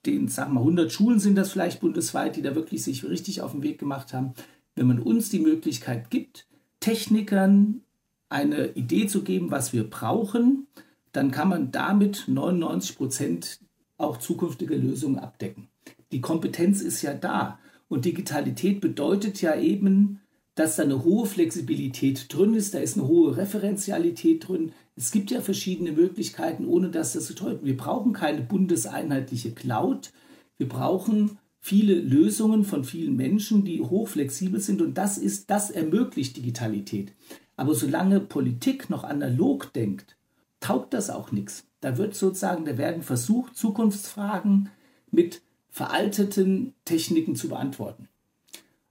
[0.07, 3.53] den, sagen wir 100 Schulen sind das vielleicht bundesweit, die da wirklich sich richtig auf
[3.53, 4.35] den Weg gemacht haben,
[4.75, 6.49] wenn man uns die Möglichkeit gibt,
[6.81, 7.83] Technikern
[8.29, 10.67] eine Idee zu geben, was wir brauchen,
[11.12, 13.61] dann kann man damit 99 Prozent
[13.99, 15.69] auch zukünftige Lösungen abdecken.
[16.13, 17.59] Die Kompetenz ist ja da
[17.89, 20.21] und Digitalität bedeutet ja eben,
[20.55, 24.73] dass da eine hohe Flexibilität drin ist, da ist eine hohe Referenzialität drin.
[24.97, 27.65] Es gibt ja verschiedene Möglichkeiten, ohne dass das zu deuten.
[27.65, 30.13] Wir brauchen keine bundeseinheitliche Cloud.
[30.57, 36.37] Wir brauchen viele Lösungen von vielen Menschen, die hochflexibel sind und das ist, das ermöglicht
[36.37, 37.13] Digitalität.
[37.57, 40.17] Aber solange Politik noch analog denkt,
[40.59, 41.67] taugt das auch nichts.
[41.81, 44.71] Da wird sozusagen, da werden versucht, Zukunftsfragen
[45.11, 48.09] mit veralteten Techniken zu beantworten.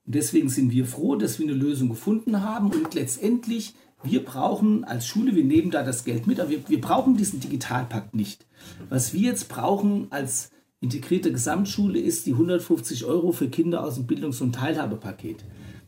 [0.06, 4.86] Und deswegen sind wir froh, dass wir eine Lösung gefunden haben und letztendlich, wir brauchen
[4.86, 8.46] als Schule, wir nehmen da das Geld mit, aber wir, wir brauchen diesen Digitalpakt nicht.
[8.88, 14.08] Was wir jetzt brauchen als integrierte Gesamtschule ist die 150 Euro für Kinder aus dem
[14.08, 15.44] Bildungs- und Teilhabepaket,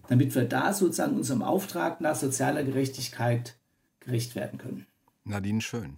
[0.10, 3.58] damit wir da sozusagen unserem Auftrag nach sozialer Gerechtigkeit
[4.02, 4.86] gerecht werden können.
[5.24, 5.98] Nadine Schön.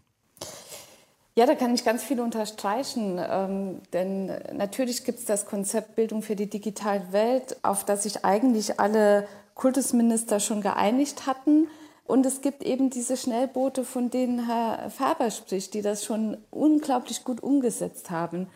[1.41, 6.21] Ja, da kann ich ganz viel unterstreichen, ähm, denn natürlich gibt es das Konzept Bildung
[6.21, 11.67] für die digitale Welt, auf das sich eigentlich alle Kultusminister schon geeinigt hatten.
[12.05, 17.23] Und es gibt eben diese Schnellboote, von denen Herr Faber spricht, die das schon unglaublich
[17.23, 18.47] gut umgesetzt haben.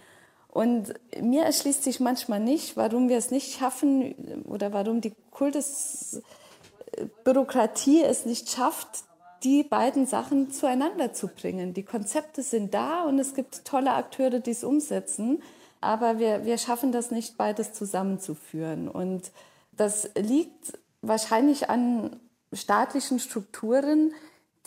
[0.47, 8.03] Und mir erschließt sich manchmal nicht, warum wir es nicht schaffen oder warum die Kultusbürokratie
[8.03, 9.05] es nicht schafft,
[9.43, 11.73] die beiden Sachen zueinander zu bringen.
[11.73, 15.41] Die Konzepte sind da und es gibt tolle Akteure, die es umsetzen,
[15.81, 18.87] aber wir, wir schaffen das nicht, beides zusammenzuführen.
[18.87, 19.31] Und
[19.71, 22.19] das liegt wahrscheinlich an
[22.53, 24.13] staatlichen Strukturen,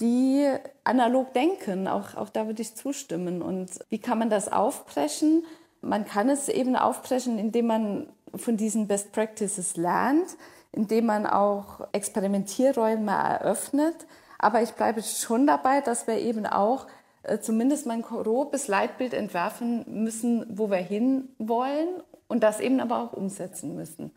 [0.00, 0.48] die
[0.84, 1.88] analog denken.
[1.88, 3.42] Auch, auch da würde ich zustimmen.
[3.42, 5.44] Und wie kann man das aufbrechen?
[5.80, 10.36] Man kann es eben aufbrechen, indem man von diesen Best Practices lernt,
[10.72, 14.06] indem man auch Experimentierräume eröffnet
[14.38, 16.86] aber ich bleibe schon dabei, dass wir eben auch
[17.24, 21.88] äh, zumindest mal ein grobes Leitbild entwerfen müssen, wo wir hinwollen
[22.28, 24.12] und das eben aber auch umsetzen müssen.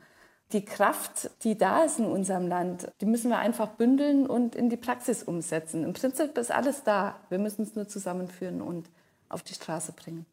[0.51, 4.69] Die Kraft, die da ist in unserem Land, die müssen wir einfach bündeln und in
[4.69, 5.84] die Praxis umsetzen.
[5.86, 7.15] Im Prinzip ist alles da.
[7.29, 8.89] Wir müssen es nur zusammenführen und
[9.29, 10.25] auf die Straße bringen.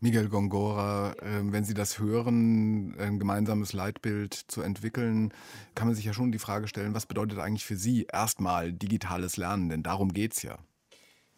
[0.00, 5.32] Miguel Gongora, ähm, wenn Sie das hören, ein gemeinsames Leitbild zu entwickeln,
[5.74, 9.36] kann man sich ja schon die Frage stellen, was bedeutet eigentlich für Sie erstmal digitales
[9.36, 9.68] Lernen?
[9.68, 10.58] Denn darum geht es ja.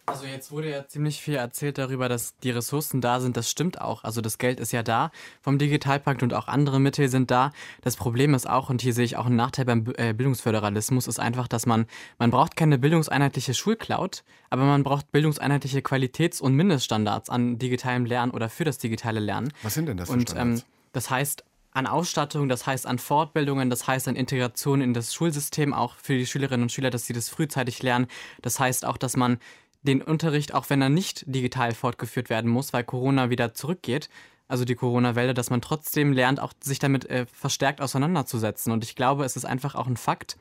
[0.09, 3.37] Also jetzt wurde ja ziemlich viel erzählt darüber, dass die Ressourcen da sind.
[3.37, 4.05] Das stimmt auch.
[4.05, 5.11] Also das Geld ist ja da
[5.42, 7.51] vom Digitalpakt und auch andere Mittel sind da.
[7.83, 11.19] Das Problem ist auch, und hier sehe ich auch einen Nachteil beim äh, Bildungsföderalismus, ist
[11.19, 11.87] einfach, dass man,
[12.19, 18.31] man braucht keine bildungseinheitliche Schulcloud, aber man braucht bildungseinheitliche Qualitäts- und Mindeststandards an digitalem Lernen
[18.31, 19.53] oder für das digitale Lernen.
[19.64, 20.61] Was sind denn das für und, Standards?
[20.61, 25.12] Ähm, das heißt, an Ausstattung, das heißt an Fortbildungen, das heißt an Integration in das
[25.12, 28.07] Schulsystem, auch für die Schülerinnen und Schüler, dass sie das frühzeitig lernen.
[28.41, 29.39] Das heißt auch, dass man
[29.87, 34.09] den Unterricht, auch wenn er nicht digital fortgeführt werden muss, weil Corona wieder zurückgeht,
[34.49, 38.72] also die Corona-Welle, dass man trotzdem lernt, auch sich damit äh, verstärkt auseinanderzusetzen.
[38.72, 40.37] Und ich glaube, es ist einfach auch ein Fakt,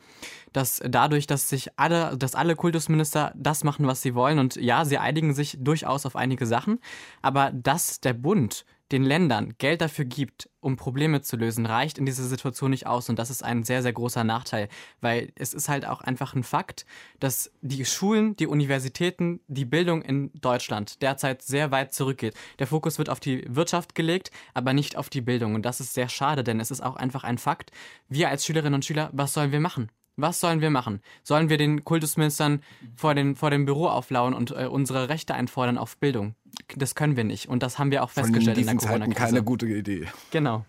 [0.53, 4.85] dass dadurch, dass sich alle, dass alle Kultusminister das machen, was sie wollen, und ja,
[4.85, 6.79] sie einigen sich durchaus auf einige Sachen,
[7.21, 12.05] aber dass der Bund den Ländern Geld dafür gibt, um Probleme zu lösen, reicht in
[12.05, 13.09] dieser Situation nicht aus.
[13.09, 14.69] Und das ist ein sehr, sehr großer Nachteil,
[15.01, 16.85] weil es ist halt auch einfach ein Fakt,
[17.19, 22.35] dass die Schulen, die Universitäten, die Bildung in Deutschland derzeit sehr weit zurückgeht.
[22.59, 25.55] Der Fokus wird auf die Wirtschaft gelegt, aber nicht auf die Bildung.
[25.55, 27.71] Und das ist sehr schade, denn es ist auch einfach ein Fakt.
[28.07, 29.89] Wir als Schülerinnen und Schüler, was sollen wir machen?
[30.17, 31.01] Was sollen wir machen?
[31.23, 32.61] Sollen wir den Kultusministern
[32.95, 36.35] vor, den, vor dem Büro auflauen und äh, unsere Rechte einfordern auf Bildung?
[36.75, 37.47] Das können wir nicht.
[37.47, 39.17] Und das haben wir auch festgestellt in, in der Corona-Krise.
[39.19, 40.07] keine gute Idee.
[40.31, 40.65] Genau.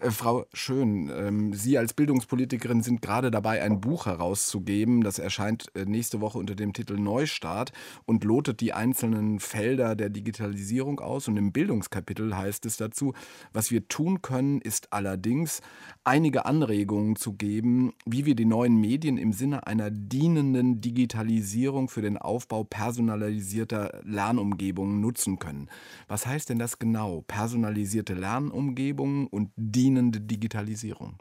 [0.00, 5.02] Äh, Frau Schön, ähm, Sie als Bildungspolitikerin sind gerade dabei, ein Buch herauszugeben.
[5.02, 7.72] Das erscheint äh, nächste Woche unter dem Titel Neustart
[8.06, 11.28] und lotet die einzelnen Felder der Digitalisierung aus.
[11.28, 13.14] Und im Bildungskapitel heißt es dazu,
[13.52, 15.60] was wir tun können, ist allerdings
[16.04, 22.02] einige Anregungen zu geben, wie wir die neuen Medien im Sinne einer dienenden Digitalisierung für
[22.02, 25.68] den Aufbau personalisierter Lernumgebungen nutzen können.
[26.08, 27.22] Was heißt denn das genau?
[27.26, 31.18] Personalisierte Lernumgebungen und dienende Digitalisierung?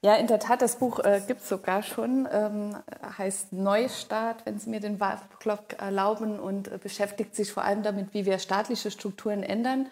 [0.00, 2.76] Ja, in der Tat, das Buch äh, gibt es sogar schon, ähm,
[3.18, 8.14] heißt Neustart, wenn Sie mir den Werbeblock erlauben und äh, beschäftigt sich vor allem damit,
[8.14, 9.88] wie wir staatliche Strukturen ändern,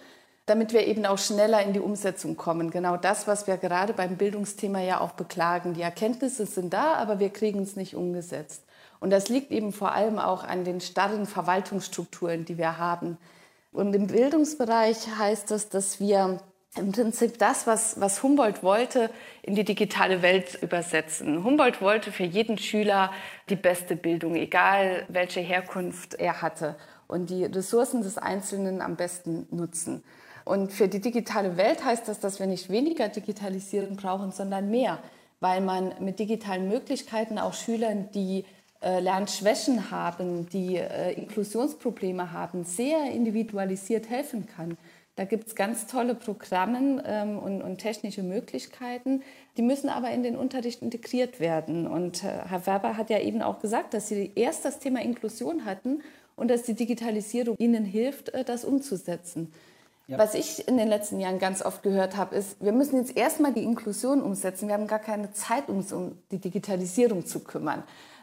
[0.47, 2.71] damit wir eben auch schneller in die Umsetzung kommen.
[2.71, 5.75] Genau das, was wir gerade beim Bildungsthema ja auch beklagen.
[5.75, 8.63] Die Erkenntnisse sind da, aber wir kriegen es nicht umgesetzt.
[9.01, 13.19] Und das liegt eben vor allem auch an den starren Verwaltungsstrukturen, die wir haben.
[13.73, 16.41] Und im Bildungsbereich heißt das, dass wir
[16.77, 19.11] im Prinzip das, was, was Humboldt wollte,
[19.43, 21.45] in die digitale Welt übersetzen.
[21.45, 23.13] Humboldt wollte für jeden Schüler
[23.49, 26.77] die beste Bildung, egal welche Herkunft er hatte,
[27.09, 30.03] und die Ressourcen des Einzelnen am besten nutzen.
[30.45, 34.99] Und für die digitale Welt heißt das, dass wir nicht weniger Digitalisierung brauchen, sondern mehr,
[35.41, 38.45] weil man mit digitalen Möglichkeiten auch Schülern, die
[38.83, 44.77] äh, Lernschwächen haben, die äh, Inklusionsprobleme haben, sehr individualisiert helfen kann.
[45.17, 49.23] Da gibt es ganz tolle Programme ähm, und, und, technische Möglichkeiten.
[49.57, 51.87] Die müssen aber in den Unterricht integriert werden.
[51.87, 55.65] Und äh, Herr Werber hat ja eben auch gesagt, dass Sie erst das Thema Inklusion
[55.65, 56.03] hatten
[56.37, 59.51] und dass die Digitalisierung Ihnen hilft, äh, das umzusetzen.
[60.07, 60.19] Ja.
[60.19, 63.55] Was ich in den letzten Jahren ganz oft gehört habe, ist, wir müssen jetzt erstmal
[63.55, 64.69] die Inklusion umsetzen.
[64.69, 67.83] Wir haben gar keine Zeit, uns um die Digitalisierung zu kümmern.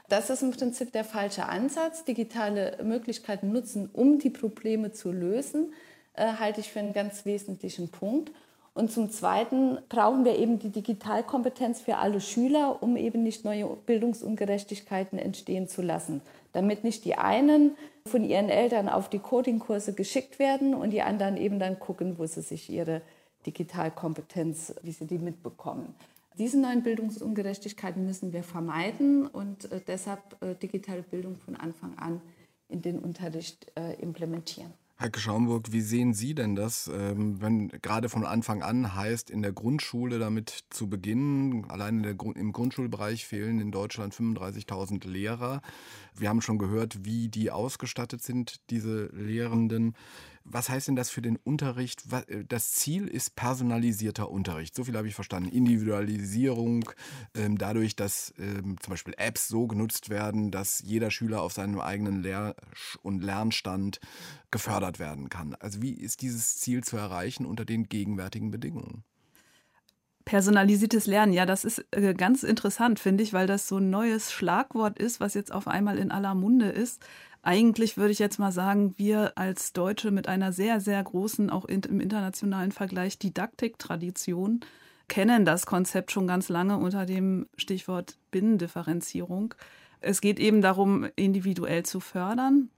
[0.09, 2.03] Das ist im Prinzip der falsche Ansatz.
[2.03, 5.73] Digitale Möglichkeiten nutzen, um die Probleme zu lösen
[6.13, 8.31] äh, halte ich für einen ganz wesentlichen Punkt.
[8.75, 13.67] Und zum Zweiten brauchen wir eben die Digitalkompetenz für alle Schüler, um eben nicht neue
[13.85, 16.21] Bildungsungerechtigkeiten entstehen zu lassen.
[16.53, 17.75] Damit nicht die einen
[18.07, 22.25] von ihren Eltern auf die Codingkurse geschickt werden und die anderen eben dann gucken, wo
[22.25, 23.01] sie sich ihre
[23.45, 25.93] Digitalkompetenz, wie sie die mitbekommen.
[26.39, 32.21] Diese neuen Bildungsungerechtigkeiten müssen wir vermeiden und äh, deshalb äh, digitale Bildung von Anfang an
[32.69, 34.73] in den Unterricht äh, implementieren.
[34.99, 39.41] Heike Schaumburg, wie sehen Sie denn das, ähm, wenn gerade von Anfang an heißt, in
[39.41, 41.65] der Grundschule damit zu beginnen?
[41.69, 45.61] Allein im Grundschulbereich fehlen in Deutschland 35.000 Lehrer.
[46.15, 49.95] Wir haben schon gehört, wie die ausgestattet sind, diese Lehrenden.
[50.45, 52.03] Was heißt denn das für den Unterricht?
[52.27, 54.75] Äh, das Ziel ist personalisierter Unterricht.
[54.75, 55.49] So viel habe ich verstanden.
[55.49, 56.89] Individualisierung,
[57.35, 61.79] ähm, dadurch, dass ähm, zum Beispiel Apps so genutzt werden, dass jeder Schüler auf seinem
[61.79, 62.55] eigenen Lehr-
[63.01, 63.99] und Lernstand
[64.51, 65.55] gefördert werden kann.
[65.55, 69.03] Also wie ist dieses Ziel zu erreichen unter den gegenwärtigen Bedingungen?
[70.25, 74.31] Personalisiertes Lernen, ja, das ist äh, ganz interessant, finde ich, weil das so ein neues
[74.31, 77.01] Schlagwort ist, was jetzt auf einmal in aller Munde ist.
[77.43, 81.65] Eigentlich würde ich jetzt mal sagen, wir als Deutsche mit einer sehr, sehr großen, auch
[81.65, 84.61] im internationalen Vergleich, Didaktiktradition
[85.09, 89.53] kennen das Konzept schon ganz lange unter dem Stichwort Binnendifferenzierung.
[89.99, 92.69] Es geht eben darum, individuell zu fördern.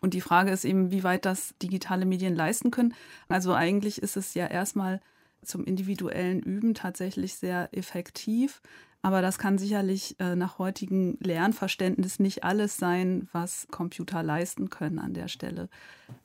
[0.00, 2.94] Und die Frage ist eben, wie weit das digitale Medien leisten können.
[3.28, 5.00] Also eigentlich ist es ja erstmal
[5.42, 8.62] zum individuellen Üben tatsächlich sehr effektiv.
[9.06, 14.98] Aber das kann sicherlich äh, nach heutigem Lernverständnis nicht alles sein, was Computer leisten können
[14.98, 15.68] an der Stelle.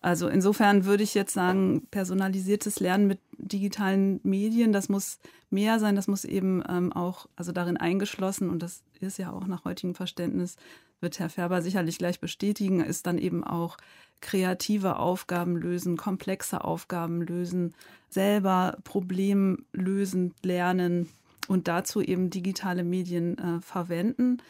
[0.02, 5.20] Also insofern würde ich jetzt sagen, personalisiertes Lernen mit digitalen Medien, das muss
[5.52, 9.46] mehr sein, das muss eben ähm, auch, also darin eingeschlossen, und das ist ja auch
[9.46, 10.56] nach heutigem Verständnis,
[11.02, 13.78] wird Herr Färber sicherlich gleich bestätigen, ist dann eben auch
[14.22, 17.76] kreative Aufgaben lösen, komplexe Aufgaben lösen,
[18.10, 21.10] selber problemlösend lernen,
[21.48, 24.42] und dazu eben digitale Medien äh, verwenden.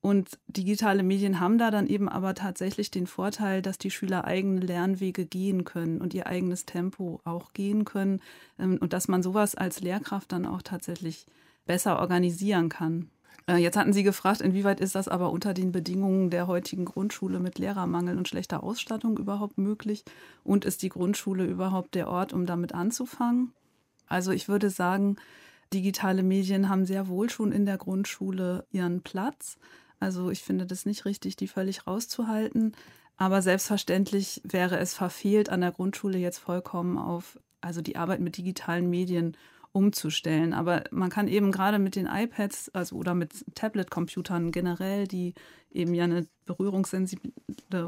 [0.00, 4.60] Und digitale Medien haben da dann eben aber tatsächlich den Vorteil, dass die Schüler eigene
[4.60, 8.20] Lernwege gehen können und ihr eigenes Tempo auch gehen können
[8.58, 11.26] ähm, und dass man sowas als Lehrkraft dann auch tatsächlich
[11.66, 13.10] besser organisieren kann.
[13.48, 17.40] Äh, jetzt hatten Sie gefragt, inwieweit ist das aber unter den Bedingungen der heutigen Grundschule
[17.40, 20.04] mit Lehrermangel und schlechter Ausstattung überhaupt möglich?
[20.44, 23.52] Und ist die Grundschule überhaupt der Ort, um damit anzufangen?
[24.06, 25.16] Also ich würde sagen,
[25.72, 29.58] digitale Medien haben sehr wohl schon in der Grundschule ihren Platz.
[30.00, 32.72] Also ich finde das nicht richtig, die völlig rauszuhalten.
[33.16, 38.36] Aber selbstverständlich wäre es verfehlt, an der Grundschule jetzt vollkommen auf, also die Arbeit mit
[38.36, 39.36] digitalen Medien
[39.72, 40.52] umzustellen.
[40.52, 45.34] Aber man kann eben gerade mit den iPads also oder mit Tablet-Computern generell, die
[45.70, 47.32] eben ja eine berührungssensible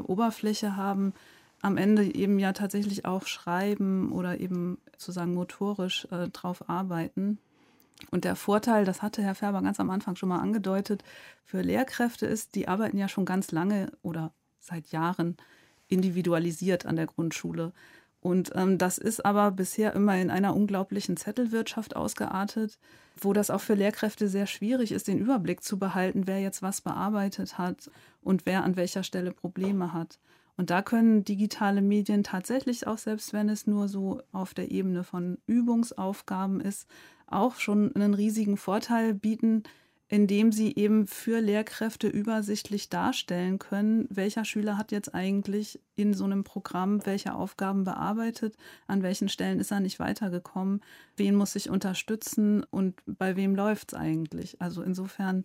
[0.03, 1.13] Oberfläche haben,
[1.61, 7.39] am Ende eben ja tatsächlich auch schreiben oder eben sozusagen motorisch äh, drauf arbeiten.
[8.09, 11.03] Und der Vorteil, das hatte Herr Färber ganz am Anfang schon mal angedeutet,
[11.43, 15.37] für Lehrkräfte ist, die arbeiten ja schon ganz lange oder seit Jahren
[15.87, 17.73] individualisiert an der Grundschule.
[18.21, 22.77] Und ähm, das ist aber bisher immer in einer unglaublichen Zettelwirtschaft ausgeartet,
[23.19, 26.81] wo das auch für Lehrkräfte sehr schwierig ist, den Überblick zu behalten, wer jetzt was
[26.81, 27.89] bearbeitet hat
[28.21, 30.19] und wer an welcher Stelle Probleme hat.
[30.55, 35.03] Und da können digitale Medien tatsächlich auch, selbst wenn es nur so auf der Ebene
[35.03, 36.87] von Übungsaufgaben ist,
[37.33, 39.63] auch schon einen riesigen Vorteil bieten,
[40.11, 46.25] indem sie eben für Lehrkräfte übersichtlich darstellen können, welcher Schüler hat jetzt eigentlich in so
[46.25, 48.57] einem Programm welche Aufgaben bearbeitet,
[48.87, 50.81] an welchen Stellen ist er nicht weitergekommen,
[51.15, 54.59] wen muss ich unterstützen und bei wem läuft es eigentlich.
[54.61, 55.43] Also insofern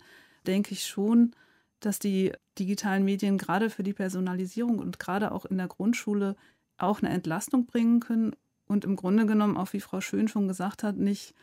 [0.49, 1.31] denke ich schon,
[1.79, 6.35] dass die digitalen Medien gerade für die Personalisierung und gerade auch in der Grundschule
[6.77, 8.35] auch eine Entlastung bringen können
[8.67, 11.35] und im Grunde genommen auch, wie Frau Schön schon gesagt hat, nicht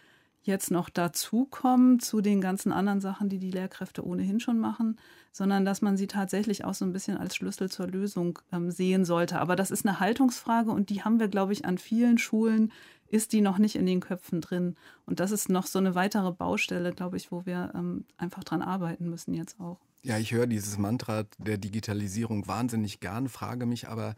[0.44, 5.00] jetzt noch dazukommen zu den ganzen anderen Sachen, die die Lehrkräfte ohnehin schon machen,
[5.32, 9.06] sondern dass man sie tatsächlich auch so ein bisschen als Schlüssel zur Lösung ähm, sehen
[9.06, 9.40] sollte.
[9.40, 12.72] Aber das ist eine Haltungsfrage und die haben wir, glaube ich, an vielen Schulen,
[13.08, 14.76] ist die noch nicht in den Köpfen drin.
[15.06, 18.62] Und das ist noch so eine weitere Baustelle, glaube ich, wo wir ähm, einfach dran
[18.62, 19.80] arbeiten müssen jetzt auch.
[20.02, 24.16] Ja, ich höre dieses Mantra der Digitalisierung wahnsinnig gern, frage mich aber,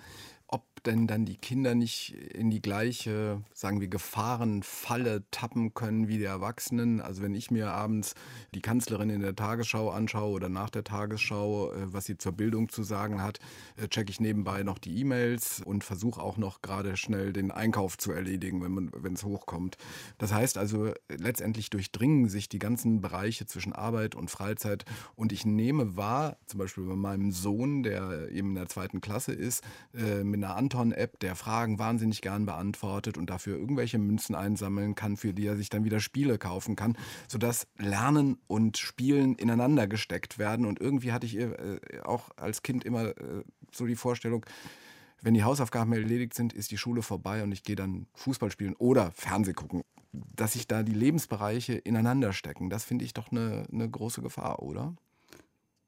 [0.86, 6.26] denn dann die Kinder nicht in die gleiche, sagen wir, Gefahrenfalle tappen können wie die
[6.26, 7.02] Erwachsenen.
[7.02, 8.14] Also wenn ich mir abends
[8.54, 12.70] die Kanzlerin in der Tagesschau anschaue oder nach der Tagesschau, äh, was sie zur Bildung
[12.70, 13.40] zu sagen hat,
[13.78, 17.98] äh, checke ich nebenbei noch die E-Mails und versuche auch noch gerade schnell den Einkauf
[17.98, 19.78] zu erledigen, wenn es hochkommt.
[20.18, 25.46] Das heißt also, letztendlich durchdringen sich die ganzen Bereiche zwischen Arbeit und Freizeit und ich
[25.46, 29.64] nehme wahr, zum Beispiel bei meinem Sohn, der eben in der zweiten Klasse ist,
[29.94, 35.17] äh, mit einer Anton-App, der Fragen wahnsinnig gern beantwortet und dafür irgendwelche Münzen einsammeln kann,
[35.17, 36.97] für die er sich dann wieder Spiele kaufen kann,
[37.28, 40.65] sodass Lernen und Spielen ineinander gesteckt werden.
[40.65, 44.45] Und irgendwie hatte ich äh, auch als Kind immer äh, so die Vorstellung,
[45.21, 48.76] wenn die Hausaufgaben erledigt sind, ist die Schule vorbei und ich gehe dann Fußball spielen
[48.78, 49.82] oder Fernseh gucken.
[50.11, 54.61] Dass sich da die Lebensbereiche ineinander stecken, das finde ich doch eine, eine große Gefahr,
[54.61, 54.93] oder?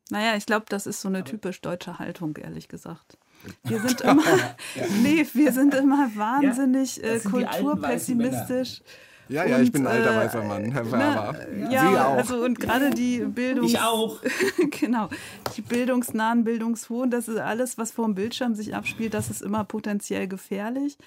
[0.09, 3.17] Naja, ich glaube, das ist so eine typisch deutsche Haltung, ehrlich gesagt.
[3.63, 4.23] Wir sind immer,
[4.75, 4.83] ja.
[5.01, 8.81] nee, wir sind immer wahnsinnig ja, äh, kulturpessimistisch.
[9.29, 11.35] Ja, ja, und, ich bin ein alter äh, weißer Mann, Herr Werber.
[11.69, 12.17] Ja, Sie auch.
[12.17, 13.71] Also, und gerade die Bildungs...
[13.71, 14.21] Ich auch.
[14.79, 15.09] genau.
[15.55, 19.65] Die bildungsnahen, bildungshohen, das ist alles, was vor dem Bildschirm sich abspielt, das ist immer
[19.65, 20.97] potenziell gefährlich.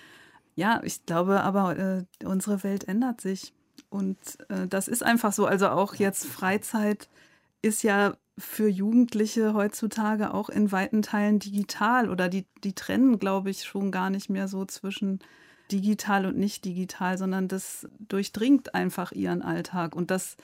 [0.55, 3.55] Ja, ich glaube aber, äh, unsere Welt ändert sich.
[3.89, 4.19] Und
[4.49, 5.47] äh, das ist einfach so.
[5.47, 7.09] Also auch jetzt Freizeit
[7.63, 13.51] ist ja für Jugendliche heutzutage auch in weiten Teilen digital oder die, die trennen, glaube
[13.51, 15.21] ich, schon gar nicht mehr so zwischen
[15.71, 20.37] digital und nicht digital, sondern das durchdringt einfach ihren Alltag und das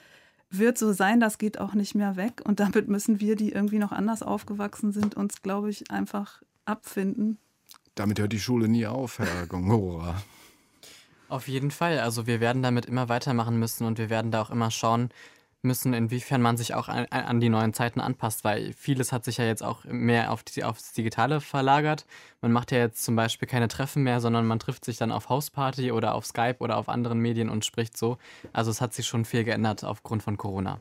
[0.51, 3.79] wird so sein, das geht auch nicht mehr weg und damit müssen wir, die irgendwie
[3.79, 7.39] noch anders aufgewachsen sind, uns, glaube ich, einfach abfinden.
[7.97, 10.23] Damit hört die Schule nie auf, Herr Gongora.
[11.29, 11.99] Auf jeden Fall.
[11.99, 15.11] Also wir werden damit immer weitermachen müssen und wir werden da auch immer schauen,
[15.67, 19.37] müssen, inwiefern man sich auch an, an, die neuen Zeiten anpasst, weil vieles hat sich
[19.37, 22.07] ja jetzt auch mehr auf die, aufs Digitale verlagert.
[22.41, 25.29] Man macht ja jetzt zum Beispiel keine Treffen mehr, sondern man trifft sich dann auf
[25.29, 28.19] Hausparty oder auf Skype oder auf anderen Medien und spricht so.
[28.53, 30.81] Also es hat sich schon viel geändert aufgrund von Corona.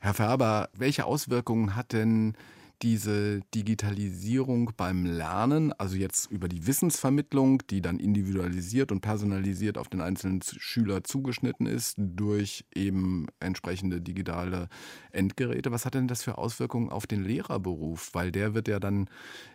[0.00, 2.36] Herr Färber, welche Auswirkungen hat denn
[2.84, 9.88] diese Digitalisierung beim Lernen, also jetzt über die Wissensvermittlung, die dann individualisiert und personalisiert auf
[9.88, 14.68] den einzelnen Schüler zugeschnitten ist, durch eben entsprechende digitale
[15.12, 15.72] Endgeräte.
[15.72, 18.10] Was hat denn das für Auswirkungen auf den Lehrerberuf?
[18.12, 19.08] Weil der wird ja dann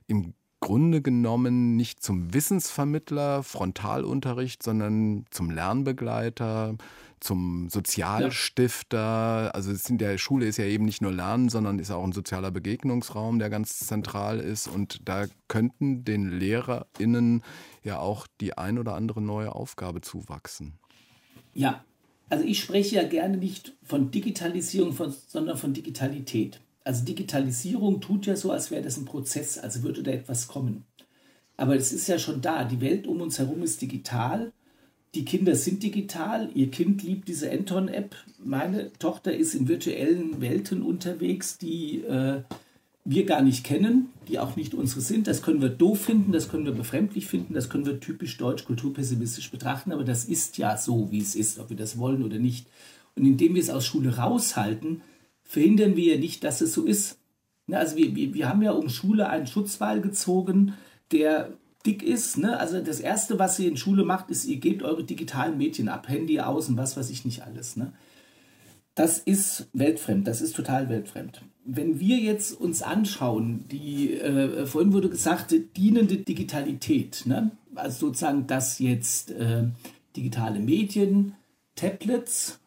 [0.08, 6.76] im Grunde genommen nicht zum Wissensvermittler, Frontalunterricht, sondern zum Lernbegleiter,
[7.20, 8.98] zum Sozialstifter.
[9.46, 9.52] Ja.
[9.52, 12.52] Also in der Schule ist ja eben nicht nur Lernen, sondern ist auch ein sozialer
[12.52, 14.68] Begegnungsraum, der ganz zentral ist.
[14.68, 17.44] Und da könnten den LehrerInnen
[17.84, 20.74] ja auch die ein oder andere neue Aufgabe zuwachsen.
[21.54, 21.84] Ja,
[22.30, 24.96] also ich spreche ja gerne nicht von Digitalisierung,
[25.28, 26.62] sondern von Digitalität.
[26.84, 30.86] Also Digitalisierung tut ja so, als wäre das ein Prozess, als würde da etwas kommen.
[31.58, 32.64] Aber es ist ja schon da.
[32.64, 34.52] Die Welt um uns herum ist digital
[35.16, 38.16] die Kinder sind digital, ihr Kind liebt diese Anton-App.
[38.44, 42.44] Meine Tochter ist in virtuellen Welten unterwegs, die äh,
[43.06, 45.26] wir gar nicht kennen, die auch nicht unsere sind.
[45.26, 48.66] Das können wir doof finden, das können wir befremdlich finden, das können wir typisch deutsch
[48.66, 52.38] kulturpessimistisch betrachten, aber das ist ja so, wie es ist, ob wir das wollen oder
[52.38, 52.68] nicht.
[53.16, 55.02] Und indem wir es aus Schule raushalten,
[55.50, 57.18] verhindern wir ja nicht, dass es so ist.
[57.72, 60.76] Also wir, wir, wir haben ja um Schule einen Schutzwall gezogen,
[61.12, 61.54] der
[61.88, 62.38] dick ist.
[62.38, 62.60] Ne?
[62.60, 66.08] Also das Erste, was ihr in Schule macht, ist, ihr gebt eure digitalen Medien ab,
[66.08, 67.78] Handy aus und was weiß ich nicht alles.
[67.78, 67.94] Ne?
[68.94, 71.42] Das ist weltfremd, das ist total weltfremd.
[71.66, 77.52] Wenn wir jetzt uns anschauen, die, äh, vorhin wurde gesagt, dienende Digitalität, ne?
[77.74, 79.64] also sozusagen, dass jetzt äh,
[80.16, 81.34] digitale Medien,
[81.76, 82.59] Tablets,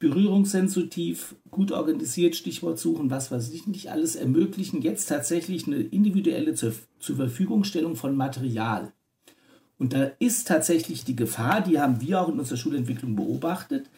[0.00, 6.54] berührungssensitiv, gut organisiert, Stichwort suchen, was weiß ich nicht, alles ermöglichen jetzt tatsächlich eine individuelle
[6.54, 8.92] zur, zur Verfügungstellung von Material.
[9.78, 13.88] Und da ist tatsächlich die Gefahr, die haben wir auch in unserer Schulentwicklung beobachtet,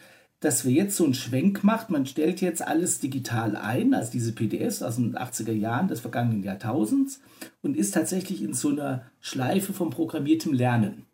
[0.41, 1.89] dass wir jetzt so einen Schwenk macht.
[1.89, 6.43] Man stellt jetzt alles digital ein, also diese PDFs aus den 80er Jahren des vergangenen
[6.43, 7.21] Jahrtausends
[7.61, 11.05] und ist tatsächlich in so einer Schleife von programmiertem Lernen.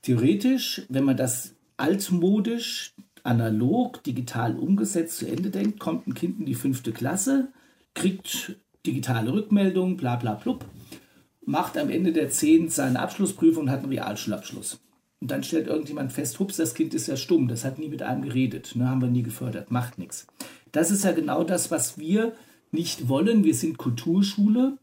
[0.00, 6.46] Theoretisch, wenn man das altmodisch analog, digital umgesetzt zu Ende denkt, kommt ein Kind in
[6.46, 7.48] die fünfte Klasse,
[7.94, 8.56] kriegt
[8.86, 10.64] digitale Rückmeldungen, bla bla blub,
[11.44, 14.80] macht am Ende der 10 seine Abschlussprüfung und hat einen Realschulabschluss.
[15.20, 18.02] Und dann stellt irgendjemand fest, hups, das Kind ist ja stumm, das hat nie mit
[18.02, 20.26] einem geredet, ne, haben wir nie gefördert, macht nichts.
[20.72, 22.32] Das ist ja genau das, was wir
[22.72, 23.44] nicht wollen.
[23.44, 24.78] Wir sind Kulturschule.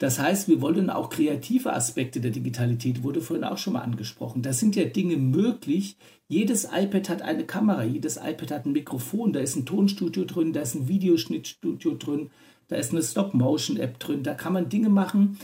[0.00, 4.40] Das heißt, wir wollen auch kreative Aspekte der Digitalität, wurde vorhin auch schon mal angesprochen.
[4.40, 9.34] Da sind ja Dinge möglich, jedes iPad hat eine Kamera, jedes iPad hat ein Mikrofon,
[9.34, 12.30] da ist ein Tonstudio drin, da ist ein Videoschnittstudio drin,
[12.68, 14.22] da ist eine Stop-Motion-App drin.
[14.22, 15.38] Da kann man Dinge machen,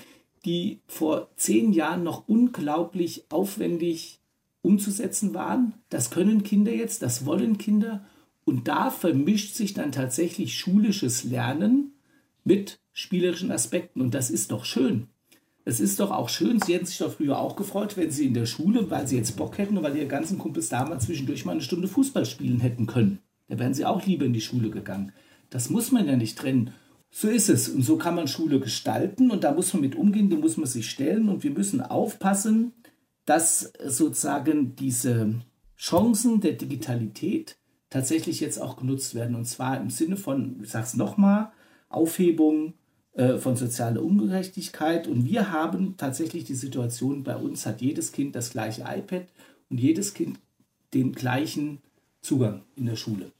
[0.47, 4.21] die vor zehn Jahren noch unglaublich aufwendig
[4.63, 5.75] umzusetzen waren.
[5.91, 8.07] Das können Kinder jetzt, das wollen Kinder.
[8.47, 11.93] Und da vermischt sich dann tatsächlich schulisches Lernen
[12.43, 14.01] mit spielerischen Aspekten.
[14.01, 15.09] Und das ist doch schön.
[15.67, 18.35] Es ist doch auch schön, Sie hätten sich doch früher auch gefreut, wenn Sie in
[18.35, 21.53] der Schule, weil Sie jetzt Bock hätten und weil Ihre ganzen Kumpels damals zwischendurch mal
[21.53, 23.19] eine Stunde Fußball spielen hätten können.
[23.49, 25.13] Da wären Sie auch lieber in die Schule gegangen.
[25.51, 26.73] Das muss man ja nicht trennen.
[27.11, 27.69] So ist es.
[27.69, 30.67] Und so kann man Schule gestalten und da muss man mit umgehen, dem muss man
[30.67, 32.73] sich stellen und wir müssen aufpassen,
[33.25, 35.35] dass sozusagen diese
[35.77, 37.59] Chancen der Digitalität
[37.91, 39.35] tatsächlich jetzt auch genutzt werden.
[39.35, 41.51] Und zwar im Sinne von, ich sage es nochmal,
[41.89, 42.75] Aufhebung
[43.39, 45.07] von sozialer Ungerechtigkeit.
[45.09, 49.27] Und wir haben tatsächlich die Situation, bei uns hat jedes Kind das gleiche iPad
[49.71, 50.39] und jedes Kind
[50.93, 51.79] den gleichen
[52.21, 53.31] Zugang in der Schule.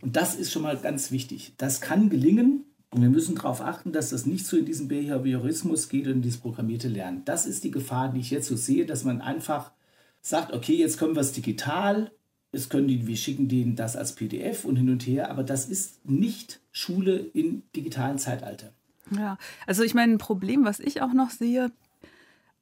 [0.00, 1.52] Und das ist schon mal ganz wichtig.
[1.56, 5.88] Das kann gelingen und wir müssen darauf achten, dass das nicht so in diesen Behaviorismus
[5.88, 7.22] geht und in dieses programmierte Lernen.
[7.24, 9.72] Das ist die Gefahr, die ich jetzt so sehe, dass man einfach
[10.20, 12.12] sagt, okay, jetzt können wir es digital,
[12.52, 15.66] jetzt können die, wir schicken denen das als PDF und hin und her, aber das
[15.66, 18.72] ist nicht Schule im digitalen Zeitalter.
[19.10, 21.70] Ja, also ich meine, ein Problem, was ich auch noch sehe,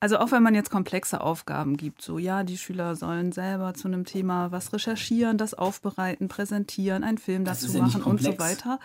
[0.03, 3.87] also auch wenn man jetzt komplexe Aufgaben gibt, so ja, die Schüler sollen selber zu
[3.87, 8.81] einem Thema was recherchieren, das aufbereiten, präsentieren, einen Film dazu ja machen und so weiter.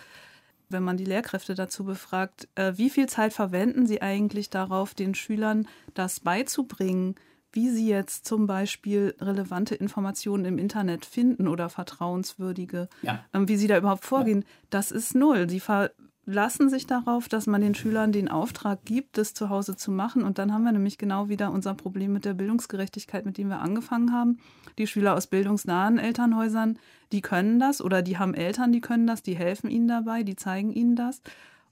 [0.68, 5.16] Wenn man die Lehrkräfte dazu befragt, äh, wie viel Zeit verwenden sie eigentlich darauf, den
[5.16, 7.16] Schülern das beizubringen,
[7.50, 13.24] wie sie jetzt zum Beispiel relevante Informationen im Internet finden oder vertrauenswürdige, ja.
[13.34, 14.46] ähm, wie sie da überhaupt vorgehen, ja.
[14.70, 15.50] das ist null.
[15.50, 15.90] Sie ver
[16.28, 20.24] lassen sich darauf, dass man den Schülern den Auftrag gibt, das zu Hause zu machen.
[20.24, 23.60] Und dann haben wir nämlich genau wieder unser Problem mit der Bildungsgerechtigkeit, mit dem wir
[23.60, 24.38] angefangen haben.
[24.76, 26.78] Die Schüler aus bildungsnahen Elternhäusern,
[27.12, 30.36] die können das oder die haben Eltern, die können das, die helfen ihnen dabei, die
[30.36, 31.22] zeigen ihnen das.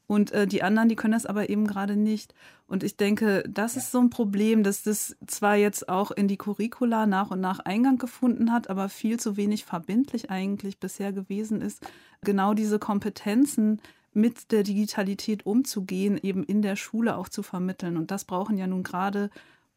[0.06, 2.32] Und äh, die anderen, die können das aber eben gerade nicht.
[2.66, 6.38] Und ich denke, das ist so ein Problem, dass das zwar jetzt auch in die
[6.38, 11.60] Curricula nach und nach Eingang gefunden hat, aber viel zu wenig verbindlich eigentlich bisher gewesen
[11.60, 11.86] ist,
[12.22, 13.82] genau diese Kompetenzen
[14.16, 17.96] mit der Digitalität umzugehen, eben in der Schule auch zu vermitteln.
[17.96, 19.30] Und das brauchen ja nun gerade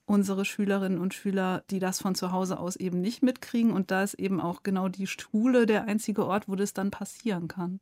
[0.05, 3.71] unsere Schülerinnen und Schüler, die das von zu Hause aus eben nicht mitkriegen.
[3.71, 7.47] Und da ist eben auch genau die Schule der einzige Ort, wo das dann passieren
[7.47, 7.79] kann.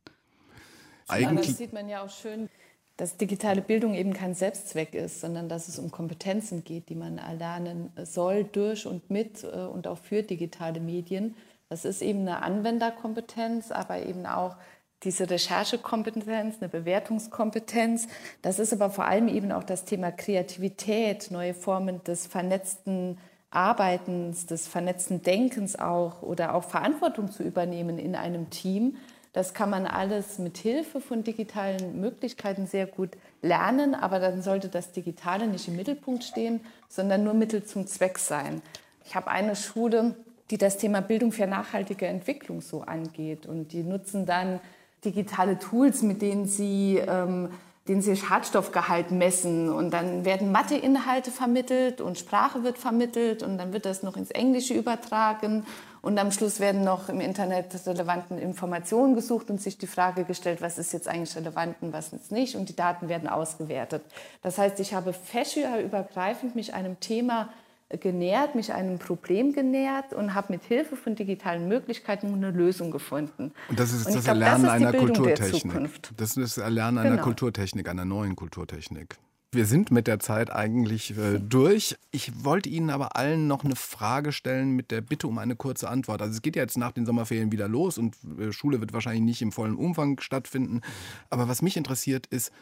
[1.06, 2.50] Eigentlich das sieht man ja auch schön
[2.98, 7.18] dass digitale Bildung eben kein Selbstzweck ist, sondern dass es um Kompetenzen geht, die man
[7.18, 11.36] erlernen soll durch und mit äh, und auch für digitale Medien.
[11.68, 14.56] Das ist eben eine Anwenderkompetenz, aber eben auch
[15.04, 18.08] diese Recherchekompetenz, eine Bewertungskompetenz.
[18.42, 23.18] Das ist aber vor allem eben auch das Thema Kreativität, neue Formen des vernetzten
[23.50, 28.96] Arbeitens, des vernetzten Denkens auch oder auch Verantwortung zu übernehmen in einem Team.
[29.32, 34.68] Das kann man alles mit Hilfe von digitalen Möglichkeiten sehr gut lernen, aber dann sollte
[34.68, 38.62] das Digitale nicht im Mittelpunkt stehen, sondern nur Mittel zum Zweck sein.
[39.04, 40.16] Ich habe eine Schule,
[40.50, 44.60] die das Thema Bildung für nachhaltige Entwicklung so angeht und die nutzen dann
[45.04, 47.50] digitale Tools, mit denen sie ähm,
[47.88, 49.70] den sie Schadstoffgehalt messen.
[49.70, 54.30] Und dann werden Matheinhalte vermittelt und Sprache wird vermittelt und dann wird das noch ins
[54.30, 55.64] Englische übertragen.
[56.00, 60.62] Und am Schluss werden noch im Internet relevanten Informationen gesucht und sich die Frage gestellt,
[60.62, 62.54] was ist jetzt eigentlich relevant und was ist nicht.
[62.54, 64.02] Und die Daten werden ausgewertet.
[64.42, 67.48] Das heißt, ich habe fächerübergreifend mich einem Thema
[67.90, 73.52] genähert, mich einem Problem genähert und habe mit Hilfe von digitalen Möglichkeiten eine Lösung gefunden.
[73.68, 76.16] Und das ist und das glaub, Erlernen das ist einer Kulturtechnik.
[76.16, 77.14] Das ist das Erlernen genau.
[77.14, 79.16] einer Kulturtechnik, einer neuen Kulturtechnik.
[79.50, 81.96] Wir sind mit der Zeit eigentlich äh, durch.
[82.10, 85.88] Ich wollte Ihnen aber allen noch eine Frage stellen mit der Bitte um eine kurze
[85.88, 86.20] Antwort.
[86.20, 89.22] Also es geht ja jetzt nach den Sommerferien wieder los und äh, Schule wird wahrscheinlich
[89.22, 90.82] nicht im vollen Umfang stattfinden.
[91.30, 92.52] Aber was mich interessiert ist,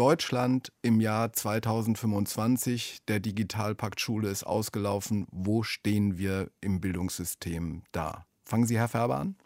[0.00, 5.26] Deutschland im Jahr 2025, der Digitalpakt Schule ist ausgelaufen.
[5.30, 8.24] Wo stehen wir im Bildungssystem da?
[8.42, 9.36] Fangen Sie, Herr Färber, an.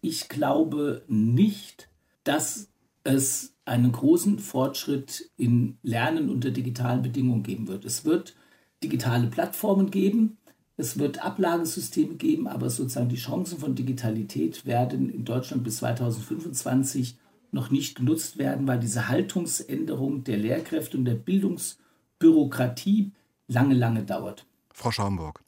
[0.00, 1.88] Ich glaube nicht,
[2.24, 2.68] dass
[3.04, 7.84] es einen großen Fortschritt in Lernen unter digitalen Bedingungen geben wird.
[7.84, 8.34] Es wird
[8.82, 10.36] digitale Plattformen geben,
[10.76, 17.18] es wird Ablagesysteme geben, aber sozusagen die Chancen von Digitalität werden in Deutschland bis 2025
[17.52, 23.12] noch nicht genutzt werden, weil diese Haltungsänderung der Lehrkräfte und der Bildungsbürokratie
[23.46, 24.46] lange, lange dauert.
[24.72, 25.42] Frau Schaumburg.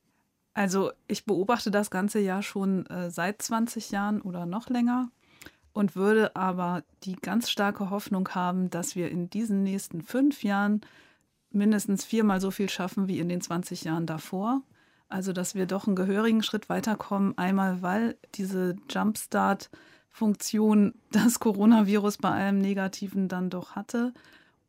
[0.52, 5.10] Also ich beobachte das ganze ja schon äh, seit 20 Jahren oder noch länger
[5.72, 10.82] und würde aber die ganz starke Hoffnung haben, dass wir in diesen nächsten fünf Jahren
[11.50, 14.62] mindestens viermal so viel schaffen wie in den 20 Jahren davor.
[15.08, 17.36] Also dass wir doch einen gehörigen Schritt weiterkommen.
[17.38, 19.70] Einmal, weil diese Jumpstart-
[20.14, 24.14] Funktion das Coronavirus bei allem Negativen dann doch hatte.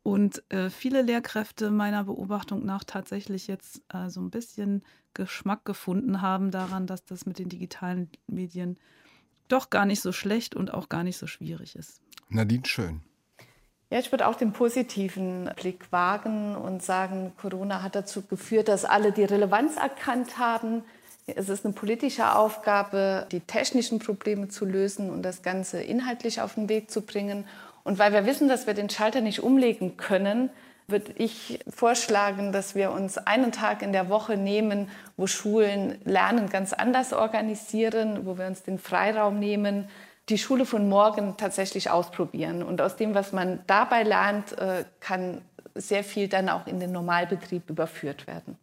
[0.02, 4.82] Und äh, viele Lehrkräfte meiner Beobachtung nach tatsächlich jetzt äh, so ein bisschen
[5.14, 8.76] Geschmack gefunden haben daran, dass das mit den digitalen Medien
[9.46, 12.00] doch gar nicht so schlecht und auch gar nicht so schwierig ist.
[12.28, 13.02] Nadine Schön.
[13.88, 18.84] Ja, ich würde auch den positiven Blick wagen und sagen, Corona hat dazu geführt, dass
[18.84, 20.82] alle die Relevanz erkannt haben,
[21.26, 26.54] es ist eine politische Aufgabe, die technischen Probleme zu lösen und das Ganze inhaltlich auf
[26.54, 27.46] den Weg zu bringen.
[27.82, 30.50] Und weil wir wissen, dass wir den Schalter nicht umlegen können,
[30.88, 36.48] würde ich vorschlagen, dass wir uns einen Tag in der Woche nehmen, wo Schulen Lernen
[36.48, 39.88] ganz anders organisieren, wo wir uns den Freiraum nehmen,
[40.28, 42.62] die Schule von morgen tatsächlich ausprobieren.
[42.62, 45.42] Und aus dem, was man dabei lernt, äh, kann
[45.74, 48.56] sehr viel dann auch in den Normalbetrieb überführt werden.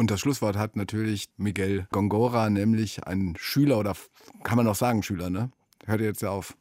[0.00, 3.94] Und das Schlusswort hat natürlich Miguel Gongora, nämlich ein Schüler oder
[4.42, 5.50] kann man auch sagen Schüler, ne?
[5.84, 6.56] Hört ihr jetzt ja auf.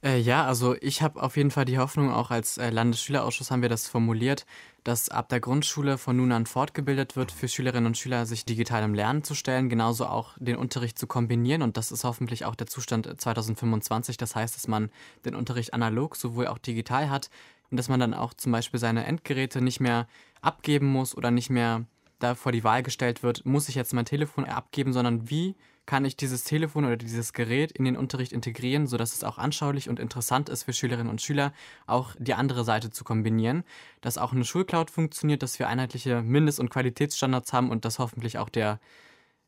[0.00, 3.62] Äh, ja, also ich habe auf jeden Fall die Hoffnung, auch als äh, Landesschülerausschuss haben
[3.62, 4.46] wir das formuliert,
[4.84, 8.94] dass ab der Grundschule von nun an fortgebildet wird, für Schülerinnen und Schüler sich digitalem
[8.94, 11.62] Lernen zu stellen, genauso auch den Unterricht zu kombinieren.
[11.62, 14.18] Und das ist hoffentlich auch der Zustand 2025.
[14.18, 14.90] Das heißt, dass man
[15.24, 17.28] den Unterricht analog sowohl auch digital hat
[17.72, 20.06] und dass man dann auch zum Beispiel seine Endgeräte nicht mehr
[20.42, 21.86] abgeben muss oder nicht mehr
[22.18, 25.54] da vor die Wahl gestellt wird, muss ich jetzt mein Telefon abgeben, sondern wie
[25.86, 29.88] kann ich dieses Telefon oder dieses Gerät in den Unterricht integrieren, sodass es auch anschaulich
[29.88, 31.52] und interessant ist für Schülerinnen und Schüler,
[31.86, 33.62] auch die andere Seite zu kombinieren,
[34.00, 38.38] dass auch eine Schulcloud funktioniert, dass wir einheitliche Mindest- und Qualitätsstandards haben und dass hoffentlich
[38.38, 38.80] auch der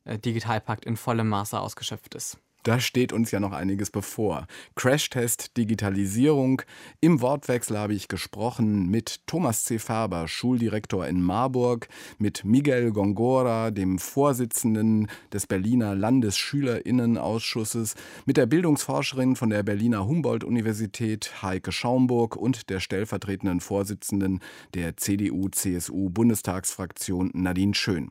[0.04, 2.38] äh, Digitalpakt in vollem Maße ausgeschöpft ist.
[2.64, 4.46] Da steht uns ja noch einiges bevor.
[4.74, 6.60] Crashtest Digitalisierung.
[7.00, 9.78] Im Wortwechsel habe ich gesprochen mit Thomas C.
[9.78, 11.88] Faber, Schuldirektor in Marburg,
[12.18, 17.94] mit Miguel Gongora, dem Vorsitzenden des Berliner Landesschülerinnenausschusses,
[18.26, 24.40] mit der Bildungsforscherin von der Berliner Humboldt-Universität Heike Schaumburg und der stellvertretenden Vorsitzenden
[24.74, 28.10] der CDU-CSU-Bundestagsfraktion Nadine Schön.